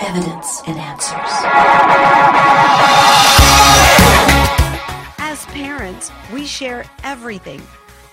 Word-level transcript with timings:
Evidence 0.00 0.62
and 0.66 0.78
answers. 0.78 1.32
As 5.18 5.46
parents, 5.46 6.10
we 6.32 6.44
share 6.44 6.84
everything, 7.02 7.62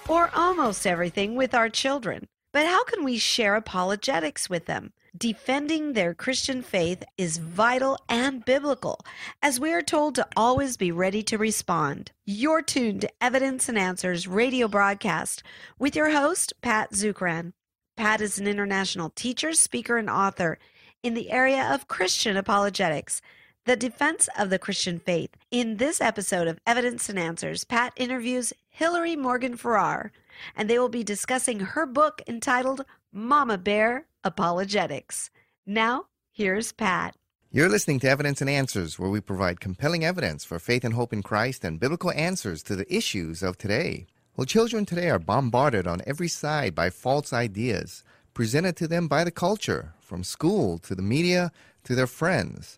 or 0.08 0.32
almost 0.34 0.88
everything, 0.88 1.36
with 1.36 1.54
our 1.54 1.70
children. 1.70 2.28
But 2.54 2.66
how 2.66 2.86
can 2.86 3.04
we 3.04 3.18
share 3.18 3.56
apologetics 3.56 4.50
with 4.50 4.66
them? 4.66 4.94
Defending 5.18 5.94
their 5.94 6.14
Christian 6.14 6.62
faith 6.62 7.04
is 7.18 7.38
vital 7.38 7.98
and 8.08 8.44
biblical, 8.46 9.00
as 9.42 9.60
we 9.60 9.74
are 9.74 9.82
told 9.82 10.16
to 10.16 10.28
always 10.38 10.78
be 10.78 10.92
ready 10.92 11.24
to 11.24 11.38
respond. 11.38 12.12
You're 12.26 12.62
tuned 12.62 13.02
to 13.02 13.12
Evidence 13.22 13.68
and 13.68 13.78
Answers 13.78 14.28
radio 14.28 14.68
broadcast 14.68 15.44
with 15.80 15.96
your 15.96 16.12
host, 16.12 16.54
Pat 16.62 16.92
Zukeran. 16.92 17.54
Pat 17.96 18.20
is 18.20 18.38
an 18.38 18.46
international 18.46 19.10
teacher, 19.10 19.54
speaker, 19.54 19.98
and 19.98 20.10
author 20.10 20.58
in 21.02 21.14
the 21.14 21.32
area 21.32 21.74
of 21.74 21.88
Christian 21.88 22.36
apologetics, 22.36 23.22
the 23.64 23.78
defense 23.78 24.28
of 24.38 24.50
the 24.50 24.60
Christian 24.60 25.00
faith. 25.00 25.30
In 25.50 25.78
this 25.78 26.02
episode 26.02 26.50
of 26.50 26.60
Evidence 26.68 27.08
and 27.08 27.18
Answers, 27.18 27.64
Pat 27.64 27.94
interviews 27.96 28.52
Hillary 28.68 29.16
Morgan 29.16 29.56
Ferrer, 29.56 30.12
and 30.58 30.70
they 30.70 30.78
will 30.78 30.90
be 30.90 31.06
discussing 31.06 31.62
her 31.62 31.86
book 31.86 32.22
entitled 32.28 32.86
Mama 33.14 33.58
Bear 33.58 34.08
Apologetics. 34.26 35.32
Now, 35.66 36.08
here's 36.34 36.74
Pat. 36.74 37.16
You're 37.50 37.70
listening 37.70 38.02
to 38.02 38.10
Evidence 38.10 38.42
and 38.42 38.50
Answers, 38.50 39.00
where 39.00 39.10
we 39.10 39.22
provide 39.22 39.62
compelling 39.62 40.04
evidence 40.04 40.44
for 40.44 40.60
faith 40.60 40.84
and 40.84 40.94
hope 40.94 41.14
in 41.14 41.24
Christ 41.24 41.64
and 41.64 41.80
biblical 41.80 42.12
answers 42.12 42.62
to 42.64 42.76
the 42.76 42.94
issues 42.94 43.42
of 43.42 43.58
today. 43.58 44.08
Well, 44.38 44.46
children 44.46 44.86
today 44.86 45.10
are 45.10 45.18
bombarded 45.18 45.88
on 45.88 46.02
every 46.06 46.28
side 46.28 46.76
by 46.76 46.90
false 46.90 47.32
ideas 47.32 48.04
presented 48.34 48.76
to 48.76 48.86
them 48.86 49.08
by 49.08 49.24
the 49.24 49.32
culture, 49.32 49.94
from 50.02 50.26
school 50.26 50.78
to 50.80 50.94
the 50.94 51.02
media 51.02 51.54
to 51.86 51.96
their 51.96 52.06
friends. 52.06 52.78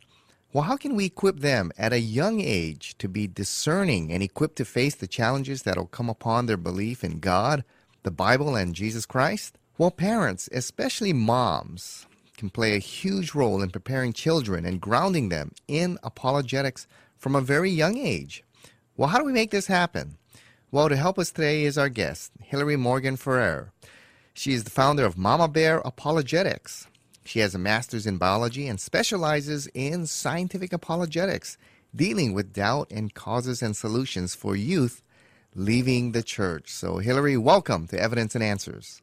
Well, 0.53 0.66
how 0.66 0.77
can 0.77 0.95
we 0.95 1.05
equip 1.05 1.39
them 1.39 1.72
at 1.75 1.94
a 1.94 1.99
young 1.99 2.41
age 2.41 2.95
to 2.99 3.09
be 3.09 3.25
discerning 3.25 4.11
and 4.11 4.22
equipped 4.22 4.58
to 4.58 4.66
face 4.66 4.94
the 4.94 5.08
challenges 5.08 5.64
that 5.64 5.77
will 5.77 5.88
come 5.88 6.09
upon 6.09 6.45
their 6.45 6.58
belief 6.58 7.03
in 7.03 7.17
God, 7.17 7.64
the 8.03 8.11
Bible, 8.11 8.55
and 8.55 8.75
Jesus 8.75 9.08
Christ? 9.08 9.58
Well, 9.80 9.89
parents, 9.89 10.47
especially 10.52 11.11
moms, 11.11 12.05
can 12.38 12.52
play 12.52 12.75
a 12.75 12.80
huge 12.80 13.33
role 13.33 13.64
in 13.64 13.71
preparing 13.71 14.14
children 14.14 14.64
and 14.64 14.80
grounding 14.80 15.30
them 15.30 15.53
in 15.67 15.97
apologetics 16.03 16.86
from 17.17 17.36
a 17.36 17.42
very 17.42 17.71
young 17.71 17.97
age. 17.97 18.44
Well, 18.95 19.09
how 19.09 19.17
do 19.17 19.25
we 19.25 19.33
make 19.33 19.49
this 19.49 19.66
happen? 19.66 20.17
Well, 20.70 20.90
to 20.90 20.98
help 20.98 21.18
us 21.18 21.32
today 21.32 21.64
is 21.64 21.78
our 21.78 21.88
guest, 21.88 22.34
Hillary 22.42 22.76
Morgan 22.76 23.16
Ferrer. 23.16 23.72
She 24.34 24.52
is 24.52 24.66
the 24.66 24.70
founder 24.70 25.06
of 25.06 25.18
Mama 25.18 25.48
Bear 25.48 25.78
Apologetics. 25.86 26.88
She 27.23 27.40
has 27.40 27.56
a 27.56 27.58
master's 27.58 28.06
in 28.06 28.18
biology 28.18 28.68
and 28.68 28.78
specializes 28.78 29.68
in 29.73 30.08
scientific 30.08 30.73
apologetics, 30.73 31.58
dealing 31.95 32.34
with 32.34 32.52
doubt 32.52 32.92
and 32.92 33.14
causes 33.14 33.62
and 33.62 33.78
solutions 33.78 34.36
for 34.36 34.58
youth 34.58 35.02
leaving 35.56 36.12
the 36.12 36.22
church. 36.22 36.70
So, 36.70 36.98
Hillary, 36.98 37.38
welcome 37.38 37.88
to 37.88 37.98
Evidence 37.98 38.36
and 38.36 38.44
Answers. 38.44 39.02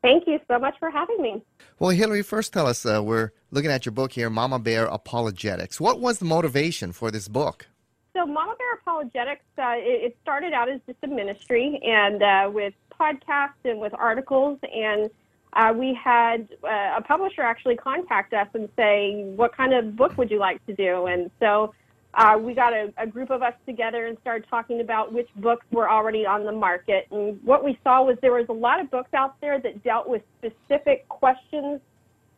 Thank 0.00 0.26
you 0.26 0.40
so 0.48 0.58
much 0.58 0.76
for 0.78 0.90
having 0.90 1.20
me. 1.20 1.42
Well, 1.78 1.90
Hillary, 1.90 2.22
first 2.22 2.54
tell 2.54 2.66
us 2.66 2.86
uh, 2.86 3.02
we're 3.02 3.32
looking 3.50 3.70
at 3.70 3.84
your 3.84 3.92
book 3.92 4.12
here, 4.12 4.30
Mama 4.30 4.58
Bear 4.58 4.86
Apologetics. 4.86 5.78
What 5.78 6.00
was 6.00 6.20
the 6.20 6.24
motivation 6.24 6.90
for 6.92 7.10
this 7.10 7.28
book? 7.28 7.66
So, 8.14 8.26
Mama 8.26 8.54
Bear 8.58 8.74
Apologetics, 8.74 9.44
uh, 9.56 9.72
it, 9.76 10.04
it, 10.04 10.16
started 10.22 10.52
out 10.52 10.68
as 10.68 10.80
just 10.86 10.98
a 11.02 11.06
ministry 11.06 11.80
and 11.82 12.22
uh, 12.22 12.50
with 12.52 12.74
podcasts 13.00 13.64
and 13.64 13.80
with 13.80 13.94
articles. 13.94 14.58
And 14.70 15.10
uh, 15.54 15.72
we 15.74 15.94
had 15.94 16.46
uh, 16.62 16.98
a 16.98 17.02
publisher 17.02 17.40
actually 17.40 17.76
contact 17.76 18.34
us 18.34 18.48
and 18.52 18.68
say, 18.76 19.32
What 19.34 19.56
kind 19.56 19.72
of 19.72 19.96
book 19.96 20.18
would 20.18 20.30
you 20.30 20.38
like 20.38 20.64
to 20.66 20.74
do? 20.74 21.06
And 21.06 21.30
so 21.40 21.74
uh, 22.12 22.38
we 22.38 22.52
got 22.52 22.74
a, 22.74 22.92
a 22.98 23.06
group 23.06 23.30
of 23.30 23.42
us 23.42 23.54
together 23.64 24.04
and 24.06 24.18
started 24.20 24.46
talking 24.50 24.82
about 24.82 25.14
which 25.14 25.28
books 25.36 25.64
were 25.70 25.90
already 25.90 26.26
on 26.26 26.44
the 26.44 26.52
market. 26.52 27.06
And 27.10 27.42
what 27.42 27.64
we 27.64 27.78
saw 27.82 28.04
was 28.04 28.18
there 28.20 28.34
was 28.34 28.46
a 28.50 28.52
lot 28.52 28.78
of 28.78 28.90
books 28.90 29.14
out 29.14 29.40
there 29.40 29.58
that 29.58 29.82
dealt 29.82 30.06
with 30.06 30.20
specific 30.38 31.08
questions 31.08 31.80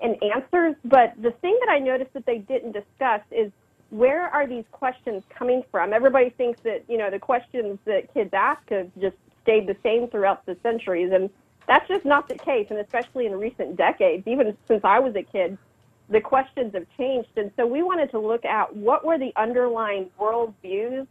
and 0.00 0.16
answers. 0.22 0.76
But 0.84 1.14
the 1.20 1.32
thing 1.32 1.58
that 1.66 1.72
I 1.72 1.80
noticed 1.80 2.12
that 2.12 2.26
they 2.26 2.38
didn't 2.38 2.72
discuss 2.72 3.22
is 3.32 3.50
where 3.94 4.26
are 4.34 4.44
these 4.44 4.64
questions 4.72 5.22
coming 5.30 5.62
from? 5.70 5.92
Everybody 5.92 6.30
thinks 6.30 6.60
that, 6.62 6.82
you 6.88 6.98
know, 6.98 7.10
the 7.10 7.20
questions 7.20 7.78
that 7.84 8.12
kids 8.12 8.30
ask 8.32 8.68
have 8.70 8.90
just 9.00 9.14
stayed 9.42 9.68
the 9.68 9.76
same 9.84 10.08
throughout 10.08 10.44
the 10.46 10.56
centuries. 10.64 11.12
And 11.12 11.30
that's 11.68 11.86
just 11.86 12.04
not 12.04 12.28
the 12.28 12.34
case. 12.34 12.66
And 12.70 12.80
especially 12.80 13.26
in 13.26 13.38
recent 13.38 13.76
decades, 13.76 14.26
even 14.26 14.56
since 14.66 14.80
I 14.82 14.98
was 14.98 15.14
a 15.14 15.22
kid, 15.22 15.56
the 16.08 16.20
questions 16.20 16.74
have 16.74 16.86
changed. 16.96 17.28
And 17.36 17.52
so 17.56 17.68
we 17.68 17.84
wanted 17.84 18.10
to 18.10 18.18
look 18.18 18.44
at 18.44 18.74
what 18.74 19.06
were 19.06 19.16
the 19.16 19.32
underlying 19.36 20.10
worldviews 20.18 21.06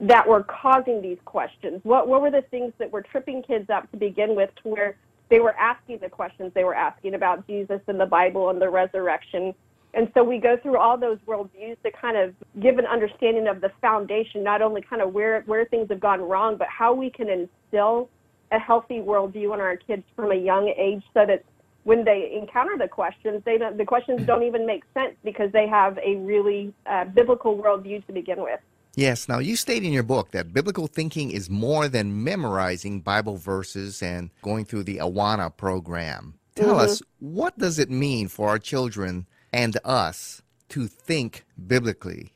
that 0.00 0.26
were 0.26 0.42
causing 0.42 1.02
these 1.02 1.18
questions. 1.26 1.80
What, 1.82 2.08
what 2.08 2.22
were 2.22 2.30
the 2.30 2.42
things 2.42 2.72
that 2.78 2.90
were 2.90 3.02
tripping 3.02 3.42
kids 3.42 3.68
up 3.68 3.90
to 3.90 3.98
begin 3.98 4.34
with 4.34 4.54
to 4.62 4.68
where 4.70 4.96
they 5.28 5.40
were 5.40 5.54
asking 5.56 5.98
the 5.98 6.08
questions 6.08 6.52
they 6.54 6.64
were 6.64 6.74
asking 6.74 7.12
about 7.12 7.46
Jesus 7.46 7.82
and 7.88 8.00
the 8.00 8.06
Bible 8.06 8.48
and 8.48 8.60
the 8.60 8.70
resurrection 8.70 9.54
and 9.96 10.10
so 10.12 10.22
we 10.22 10.38
go 10.38 10.58
through 10.58 10.76
all 10.76 10.98
those 10.98 11.18
worldviews 11.26 11.78
to 11.82 11.90
kind 11.90 12.18
of 12.18 12.34
give 12.60 12.78
an 12.78 12.84
understanding 12.84 13.48
of 13.48 13.62
the 13.62 13.70
foundation, 13.80 14.44
not 14.44 14.60
only 14.60 14.82
kind 14.82 15.00
of 15.00 15.14
where, 15.14 15.40
where 15.46 15.64
things 15.64 15.88
have 15.88 16.00
gone 16.00 16.20
wrong, 16.20 16.56
but 16.58 16.68
how 16.68 16.92
we 16.92 17.08
can 17.08 17.30
instill 17.30 18.10
a 18.52 18.58
healthy 18.58 19.00
worldview 19.00 19.54
in 19.54 19.60
our 19.60 19.76
kids 19.76 20.04
from 20.14 20.30
a 20.32 20.34
young 20.34 20.68
age 20.76 21.02
so 21.14 21.24
that 21.26 21.42
when 21.84 22.04
they 22.04 22.30
encounter 22.38 22.76
the 22.76 22.86
questions, 22.86 23.40
they 23.46 23.56
don't, 23.56 23.78
the 23.78 23.86
questions 23.86 24.26
don't 24.26 24.42
even 24.42 24.66
make 24.66 24.82
sense 24.92 25.14
because 25.24 25.50
they 25.52 25.66
have 25.66 25.98
a 26.04 26.16
really 26.16 26.74
uh, 26.84 27.06
biblical 27.06 27.56
worldview 27.56 28.04
to 28.06 28.12
begin 28.12 28.42
with. 28.42 28.60
Yes. 28.96 29.28
Now, 29.30 29.38
you 29.38 29.56
state 29.56 29.82
in 29.82 29.94
your 29.94 30.02
book 30.02 30.30
that 30.32 30.52
biblical 30.52 30.88
thinking 30.88 31.30
is 31.30 31.48
more 31.48 31.88
than 31.88 32.22
memorizing 32.22 33.00
Bible 33.00 33.36
verses 33.36 34.02
and 34.02 34.30
going 34.42 34.66
through 34.66 34.84
the 34.84 34.98
Awana 34.98 35.56
program. 35.56 36.34
Tell 36.54 36.70
mm-hmm. 36.70 36.80
us, 36.80 37.00
what 37.18 37.58
does 37.58 37.78
it 37.78 37.90
mean 37.90 38.28
for 38.28 38.48
our 38.48 38.58
children 38.58 39.26
and 39.56 39.78
us 39.86 40.42
to 40.68 40.86
think 40.86 41.46
biblically? 41.66 42.34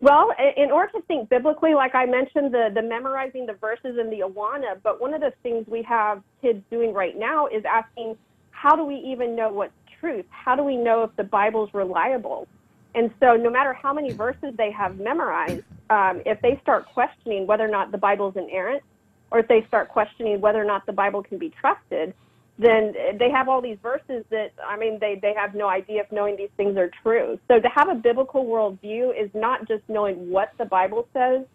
Well, 0.00 0.30
in 0.56 0.70
order 0.70 0.92
to 0.92 1.02
think 1.02 1.28
biblically, 1.28 1.74
like 1.74 1.96
I 1.96 2.06
mentioned, 2.06 2.54
the, 2.54 2.70
the 2.72 2.82
memorizing 2.82 3.46
the 3.46 3.54
verses 3.54 3.98
in 3.98 4.08
the 4.08 4.20
Awana, 4.20 4.80
but 4.82 5.00
one 5.00 5.14
of 5.14 5.20
the 5.20 5.32
things 5.42 5.66
we 5.66 5.82
have 5.82 6.22
kids 6.42 6.62
doing 6.70 6.92
right 6.92 7.18
now 7.18 7.48
is 7.48 7.64
asking, 7.64 8.16
how 8.50 8.76
do 8.76 8.84
we 8.84 8.96
even 8.96 9.34
know 9.34 9.50
what's 9.50 9.72
truth? 9.98 10.26
How 10.30 10.54
do 10.54 10.62
we 10.62 10.76
know 10.76 11.02
if 11.02 11.16
the 11.16 11.24
Bible's 11.24 11.70
reliable? 11.74 12.46
And 12.94 13.10
so, 13.18 13.34
no 13.34 13.50
matter 13.50 13.72
how 13.72 13.92
many 13.92 14.12
verses 14.12 14.54
they 14.56 14.70
have 14.70 15.00
memorized, 15.00 15.64
um, 15.90 16.22
if 16.24 16.40
they 16.40 16.60
start 16.62 16.86
questioning 16.86 17.48
whether 17.48 17.64
or 17.64 17.68
not 17.68 17.90
the 17.90 17.98
Bible's 17.98 18.36
inerrant, 18.36 18.84
or 19.32 19.40
if 19.40 19.48
they 19.48 19.64
start 19.66 19.88
questioning 19.88 20.40
whether 20.40 20.60
or 20.60 20.64
not 20.64 20.86
the 20.86 20.92
Bible 20.92 21.24
can 21.24 21.38
be 21.38 21.50
trusted, 21.50 22.14
then 22.58 22.94
they 23.18 23.30
have 23.30 23.48
all 23.48 23.60
these 23.60 23.78
verses 23.82 24.24
that 24.30 24.50
I 24.66 24.76
mean 24.76 24.98
they 25.00 25.18
they 25.20 25.34
have 25.36 25.54
no 25.54 25.68
idea 25.68 26.02
if 26.02 26.12
knowing 26.12 26.36
these 26.36 26.50
things 26.56 26.76
are 26.76 26.90
true. 27.02 27.38
So 27.48 27.60
to 27.60 27.68
have 27.68 27.88
a 27.88 27.94
biblical 27.94 28.44
worldview 28.44 29.10
is 29.20 29.30
not 29.34 29.66
just 29.66 29.82
knowing 29.88 30.30
what 30.30 30.50
the 30.58 30.64
Bible 30.64 31.08
says, 31.12 31.46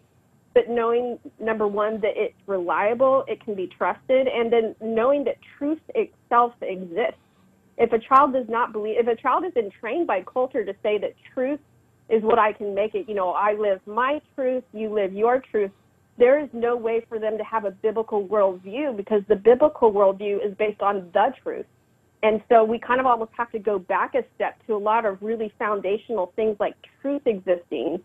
but 0.54 0.68
knowing 0.68 1.18
number 1.38 1.66
one 1.66 2.00
that 2.00 2.12
it's 2.16 2.34
reliable, 2.46 3.24
it 3.28 3.42
can 3.44 3.54
be 3.54 3.66
trusted, 3.66 4.26
and 4.28 4.52
then 4.52 4.74
knowing 4.82 5.24
that 5.24 5.36
truth 5.58 5.80
itself 5.94 6.52
exists. 6.60 7.20
If 7.78 7.92
a 7.92 7.98
child 7.98 8.34
does 8.34 8.46
not 8.48 8.72
believe, 8.72 8.96
if 8.98 9.06
a 9.06 9.20
child 9.20 9.44
has 9.44 9.54
been 9.54 9.70
trained 9.80 10.06
by 10.06 10.22
culture 10.22 10.64
to 10.64 10.74
say 10.82 10.98
that 10.98 11.14
truth 11.32 11.60
is 12.10 12.22
what 12.22 12.38
I 12.38 12.52
can 12.52 12.74
make 12.74 12.94
it, 12.94 13.08
you 13.08 13.14
know, 13.14 13.30
I 13.30 13.54
live 13.54 13.80
my 13.86 14.20
truth, 14.34 14.64
you 14.74 14.92
live 14.92 15.14
your 15.14 15.42
truth, 15.50 15.70
there 16.20 16.38
is 16.38 16.50
no 16.52 16.76
way 16.76 17.04
for 17.08 17.18
them 17.18 17.38
to 17.38 17.44
have 17.44 17.64
a 17.64 17.70
biblical 17.70 18.28
worldview 18.28 18.94
because 18.94 19.22
the 19.26 19.34
biblical 19.34 19.90
worldview 19.90 20.46
is 20.46 20.54
based 20.56 20.82
on 20.82 21.10
the 21.14 21.32
truth. 21.42 21.64
And 22.22 22.42
so 22.50 22.62
we 22.62 22.78
kind 22.78 23.00
of 23.00 23.06
almost 23.06 23.32
have 23.38 23.50
to 23.52 23.58
go 23.58 23.78
back 23.78 24.14
a 24.14 24.22
step 24.34 24.58
to 24.66 24.74
a 24.74 24.76
lot 24.76 25.06
of 25.06 25.22
really 25.22 25.50
foundational 25.58 26.32
things 26.36 26.58
like 26.60 26.74
truth 27.00 27.22
existing, 27.24 28.00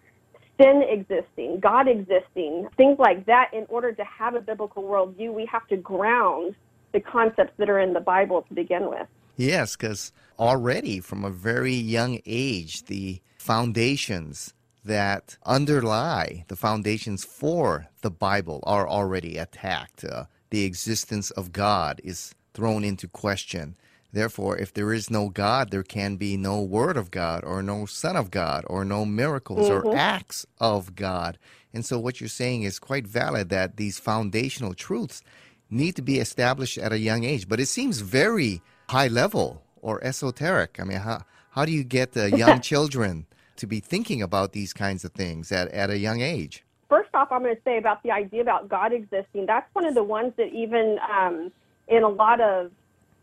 sin 0.59 0.81
existing, 0.89 1.59
God 1.59 1.89
existing, 1.89 2.69
things 2.77 2.97
like 2.97 3.25
that. 3.25 3.49
In 3.53 3.65
order 3.67 3.91
to 3.91 4.03
have 4.05 4.35
a 4.35 4.39
biblical 4.39 4.83
worldview, 4.83 5.33
we 5.33 5.45
have 5.51 5.67
to 5.67 5.75
ground 5.75 6.55
the 6.93 7.01
concepts 7.01 7.51
that 7.57 7.69
are 7.69 7.81
in 7.81 7.91
the 7.91 7.99
Bible 7.99 8.43
to 8.43 8.53
begin 8.53 8.89
with. 8.89 9.07
Yes, 9.35 9.75
because 9.75 10.13
already 10.39 11.01
from 11.01 11.25
a 11.25 11.29
very 11.29 11.73
young 11.73 12.21
age, 12.25 12.85
the 12.85 13.21
foundations 13.37 14.53
that 14.85 15.37
underlie 15.45 16.45
the 16.47 16.55
foundations 16.55 17.23
for 17.23 17.87
the 18.01 18.11
Bible 18.11 18.63
are 18.63 18.87
already 18.87 19.37
attacked. 19.37 20.03
Uh, 20.03 20.25
the 20.49 20.63
existence 20.63 21.31
of 21.31 21.51
God 21.51 21.99
is 22.03 22.33
thrown 22.53 22.83
into 22.83 23.07
question. 23.07 23.75
Therefore, 24.13 24.57
if 24.57 24.73
there 24.73 24.93
is 24.93 25.09
no 25.09 25.27
God, 25.29 25.71
there 25.71 25.83
can 25.83 26.15
be 26.15 26.37
no 26.37 26.61
Word 26.61 26.95
of 26.95 27.11
God, 27.11 27.43
or 27.43 27.61
no 27.61 27.85
Son 27.85 28.15
of 28.15 28.31
God, 28.31 28.63
or 28.67 28.85
no 28.85 29.03
miracles 29.05 29.67
mm-hmm. 29.67 29.87
or 29.87 29.97
acts 29.97 30.45
of 30.59 30.95
God. 30.95 31.37
And 31.73 31.85
so, 31.85 31.99
what 31.99 32.21
you're 32.21 32.29
saying 32.29 32.63
is 32.63 32.79
quite 32.79 33.05
valid 33.05 33.49
that 33.49 33.75
these 33.75 33.99
foundational 33.99 34.73
truths 34.73 35.21
need 35.69 35.97
to 35.97 36.01
be 36.01 36.19
established 36.19 36.77
at 36.77 36.93
a 36.93 36.99
young 36.99 37.25
age. 37.25 37.49
But 37.49 37.59
it 37.59 37.65
seems 37.65 37.99
very 37.99 38.61
high 38.87 39.07
level 39.07 39.63
or 39.85 40.03
esoteric? 40.03 40.79
I 40.79 40.83
mean, 40.83 40.97
how, 40.97 41.23
how 41.51 41.63
do 41.63 41.71
you 41.71 41.83
get 41.83 42.13
the 42.13 42.35
young 42.35 42.59
children 42.71 43.27
to 43.57 43.67
be 43.67 43.79
thinking 43.79 44.21
about 44.21 44.51
these 44.53 44.73
kinds 44.73 45.05
of 45.05 45.11
things 45.11 45.51
at, 45.51 45.69
at 45.69 45.89
a 45.89 45.97
young 45.97 46.21
age? 46.21 46.63
First 46.89 47.09
off, 47.13 47.31
I'm 47.31 47.41
going 47.41 47.55
to 47.55 47.61
say 47.63 47.77
about 47.77 48.03
the 48.03 48.11
idea 48.11 48.41
about 48.41 48.69
God 48.69 48.93
existing. 48.93 49.45
That's 49.47 49.67
one 49.73 49.85
of 49.85 49.95
the 49.95 50.03
ones 50.03 50.33
that 50.37 50.53
even 50.53 50.97
um, 51.11 51.51
in 51.87 52.03
a 52.03 52.09
lot 52.09 52.41
of 52.41 52.71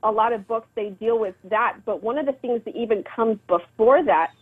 a 0.04 0.10
lot 0.10 0.32
of 0.32 0.48
books 0.48 0.66
they 0.74 0.90
deal 0.90 1.18
with 1.18 1.36
that. 1.44 1.78
But 1.84 2.02
one 2.02 2.18
of 2.18 2.26
the 2.26 2.32
things 2.32 2.60
that 2.64 2.74
even 2.74 3.04
comes 3.04 3.38
before 3.46 4.02
that 4.04 4.32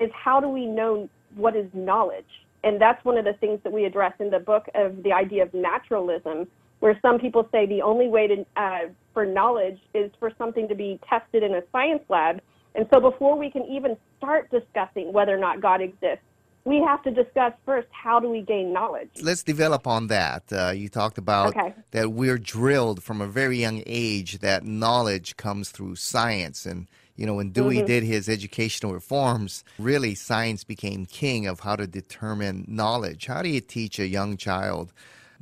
is 0.00 0.10
how 0.12 0.40
do 0.40 0.48
we 0.48 0.66
know 0.66 1.08
what 1.34 1.54
is 1.54 1.66
knowledge? 1.74 2.24
And 2.64 2.80
that's 2.80 3.04
one 3.04 3.18
of 3.18 3.24
the 3.24 3.34
things 3.34 3.60
that 3.64 3.72
we 3.72 3.84
address 3.84 4.14
in 4.20 4.30
the 4.30 4.38
book 4.38 4.66
of 4.74 5.02
the 5.02 5.12
idea 5.12 5.42
of 5.42 5.52
naturalism, 5.52 6.46
where 6.80 6.98
some 7.02 7.18
people 7.18 7.48
say 7.52 7.66
the 7.66 7.82
only 7.82 8.08
way 8.08 8.26
to 8.28 8.46
uh, 8.56 8.88
for 9.12 9.26
knowledge 9.26 9.78
is 9.94 10.10
for 10.18 10.32
something 10.38 10.68
to 10.68 10.74
be 10.74 10.98
tested 11.08 11.42
in 11.42 11.54
a 11.54 11.62
science 11.72 12.02
lab. 12.08 12.40
And 12.74 12.86
so 12.92 13.00
before 13.00 13.38
we 13.38 13.50
can 13.50 13.64
even 13.66 13.96
start 14.18 14.50
discussing 14.50 15.12
whether 15.12 15.34
or 15.34 15.38
not 15.38 15.60
God 15.60 15.80
exists, 15.80 16.24
we 16.64 16.82
have 16.86 17.02
to 17.02 17.10
discuss 17.10 17.52
first 17.66 17.88
how 17.90 18.20
do 18.20 18.30
we 18.30 18.42
gain 18.42 18.72
knowledge. 18.72 19.10
Let's 19.20 19.42
develop 19.42 19.86
on 19.86 20.06
that. 20.08 20.44
Uh, 20.52 20.70
you 20.70 20.88
talked 20.88 21.18
about 21.18 21.56
Okay. 21.56 21.74
that 21.90 22.12
we're 22.12 22.38
drilled 22.38 23.02
from 23.02 23.20
a 23.20 23.26
very 23.26 23.58
young 23.58 23.82
age 23.86 24.38
that 24.38 24.64
knowledge 24.64 25.36
comes 25.36 25.70
through 25.70 25.96
science. 25.96 26.64
And, 26.64 26.88
you 27.16 27.26
know, 27.26 27.34
when 27.34 27.50
Dewey 27.52 27.82
Mm-hmm. 27.82 27.86
did 27.86 28.04
his 28.04 28.28
educational 28.28 28.94
reforms, 28.94 29.64
really 29.78 30.14
science 30.14 30.64
became 30.64 31.04
king 31.06 31.46
of 31.46 31.60
how 31.60 31.76
to 31.76 31.86
determine 31.86 32.64
knowledge. 32.68 33.26
How 33.26 33.42
do 33.42 33.50
you 33.50 33.60
teach 33.60 33.98
a 33.98 34.06
young 34.06 34.36
child, 34.38 34.92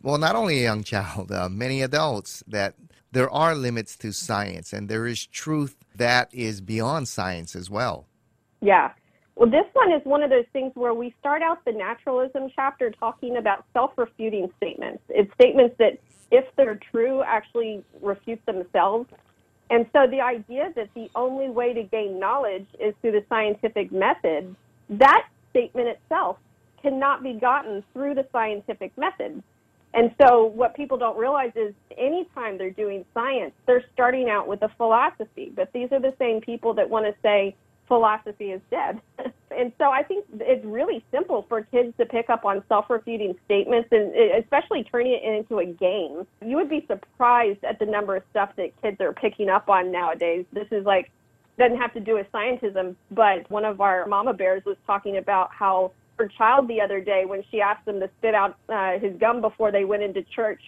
well, 0.03 0.19
not 0.19 0.35
only 0.37 0.61
a 0.61 0.63
young 0.65 0.83
child, 0.95 1.31
uh, 1.31 1.49
many 1.49 1.83
adults, 1.83 2.43
that 2.49 2.75
there 3.13 3.31
are 3.31 3.55
limits 3.55 3.97
to 3.97 4.13
science 4.13 4.73
and 4.73 4.89
there 4.89 5.07
is 5.07 5.27
truth 5.27 5.77
that 5.97 6.33
is 6.33 6.61
beyond 6.61 7.09
science 7.09 7.57
as 7.57 7.69
well? 7.69 8.07
Yeah. 8.61 8.93
Well, 9.37 9.51
this 9.51 9.65
one 9.73 9.93
is 9.93 10.03
one 10.05 10.23
of 10.23 10.31
those 10.31 10.45
things 10.53 10.73
where 10.75 10.93
we 10.93 11.15
start 11.19 11.43
out 11.43 11.65
the 11.65 11.73
naturalism 11.73 12.51
chapter 12.55 12.91
talking 12.91 13.37
about 13.39 13.65
self 13.73 13.93
refuting 13.97 14.51
statements. 14.59 15.03
It's 15.09 15.33
statements 15.35 15.77
that, 15.79 15.99
if 16.31 16.45
they're 16.57 16.79
true, 16.91 17.23
actually 17.23 17.83
refute 18.01 18.45
themselves. 18.47 19.09
And 19.71 19.87
so 19.93 20.07
the 20.07 20.21
idea 20.21 20.73
that 20.77 20.91
the 20.95 21.09
only 21.15 21.49
way 21.49 21.73
to 21.73 21.83
gain 21.85 22.21
knowledge 22.21 22.67
is 22.79 22.95
through 23.01 23.13
the 23.13 23.25
scientific 23.29 23.91
method, 23.91 24.55
that 24.91 25.27
statement 25.51 25.89
itself 25.89 26.37
cannot 26.83 27.23
be 27.23 27.35
gotten 27.35 27.83
through 27.93 28.15
the 28.15 28.27
scientific 28.33 28.97
method. 28.99 29.43
And 29.93 30.15
so 30.23 30.45
what 30.45 30.77
people 30.77 30.99
don't 30.99 31.19
realize 31.19 31.53
is 31.57 31.75
anytime 31.99 32.59
they're 32.59 32.71
doing 32.71 33.05
science, 33.13 33.53
they're 33.67 33.85
starting 33.93 34.31
out 34.31 34.47
with 34.47 34.63
a 34.63 34.69
philosophy. 34.77 35.53
But 35.55 35.73
these 35.73 35.91
are 35.91 36.01
the 36.01 36.15
same 36.19 36.41
people 36.41 36.75
that 36.75 36.89
want 36.89 37.07
to 37.07 37.15
say 37.23 37.57
philosophy 37.89 38.53
is 38.53 38.61
dead. 38.71 39.01
and 39.51 39.73
so 39.79 39.91
I 39.91 40.05
think 40.05 40.25
it's 40.39 40.65
really 40.65 41.05
simple 41.11 41.45
for 41.49 41.63
kids 41.63 41.93
to 41.99 42.07
pick 42.07 42.31
up 42.31 42.45
on 42.45 42.63
self-refuting 42.69 43.35
statements 43.47 43.89
and 43.91 44.15
uh, 44.15 44.39
especially 44.39 44.85
turning 44.85 45.19
it 45.21 45.25
into 45.25 45.59
a 45.59 45.67
game. 45.67 46.25
You 46.41 46.57
would 46.57 46.71
be 46.71 46.87
surprised 46.87 47.65
at 47.65 47.81
the 47.81 47.87
number 47.87 48.15
of 48.15 48.23
stuff 48.31 48.51
that 48.57 48.81
kids 48.81 49.01
are 49.01 49.13
picking 49.13 49.49
up 49.49 49.69
on 49.69 49.91
nowadays. 49.91 50.47
This 50.53 50.69
is 50.71 50.87
like 50.87 51.11
doesn't 51.59 51.79
have 51.79 51.93
to 51.93 52.01
do 52.01 52.15
with 52.15 52.27
scientism, 52.33 52.97
but 53.11 53.51
one 53.51 53.65
of 53.65 53.81
our 53.81 54.07
mama 54.07 54.33
bears 54.33 54.65
was 54.65 54.77
talking 54.87 55.19
about 55.19 55.51
how 55.53 55.93
child 56.29 56.69
the 56.69 56.81
other 56.81 57.01
day, 57.01 57.25
when 57.27 57.43
she 57.51 57.61
asked 57.61 57.87
him 57.87 58.01
to 58.01 58.11
spit 58.19 58.35
out 58.35 58.57
uh, 58.69 58.99
his 58.99 59.17
gum 59.19 59.41
before 59.41 59.73
they 59.73 59.85
went 59.85 60.03
into 60.03 60.23
church, 60.23 60.61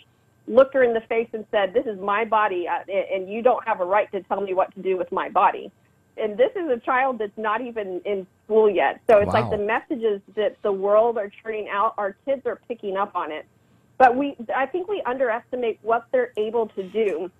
looked 0.47 0.75
her 0.75 0.83
in 0.83 0.93
the 0.93 1.01
face 1.03 1.29
and 1.33 1.45
said, 1.51 1.73
"This 1.75 1.87
is 1.87 1.99
my 2.01 2.25
body, 2.25 2.67
uh, 2.69 2.81
and 2.91 3.29
you 3.29 3.43
don't 3.43 3.67
have 3.67 3.81
a 3.81 3.85
right 3.85 4.11
to 4.13 4.23
tell 4.23 4.41
me 4.41 4.55
what 4.55 4.75
to 4.75 4.83
do 4.83 4.97
with 4.97 5.11
my 5.13 5.29
body." 5.29 5.71
And 6.17 6.37
this 6.37 6.51
is 6.55 6.69
a 6.69 6.79
child 6.79 7.19
that's 7.19 7.37
not 7.39 7.63
even 7.63 8.01
in 8.05 8.27
school 8.45 8.69
yet. 8.69 9.01
So 9.09 9.19
it's 9.19 9.33
like 9.33 9.49
the 9.49 9.57
messages 9.57 10.21
that 10.37 10.57
the 10.63 10.71
world 10.71 11.17
are 11.17 11.31
churning 11.43 11.69
out, 11.71 11.95
our 11.97 12.17
kids 12.27 12.43
are 12.45 12.61
picking 12.69 12.99
up 12.99 13.17
on 13.17 13.33
it. 13.33 13.47
But 13.97 14.15
we, 14.15 14.37
I 14.55 14.67
think 14.67 14.89
we 14.89 15.01
underestimate 15.07 15.79
what 15.81 16.05
they're 16.13 16.33
able 16.37 16.69
to 16.69 16.83
do 16.83 17.31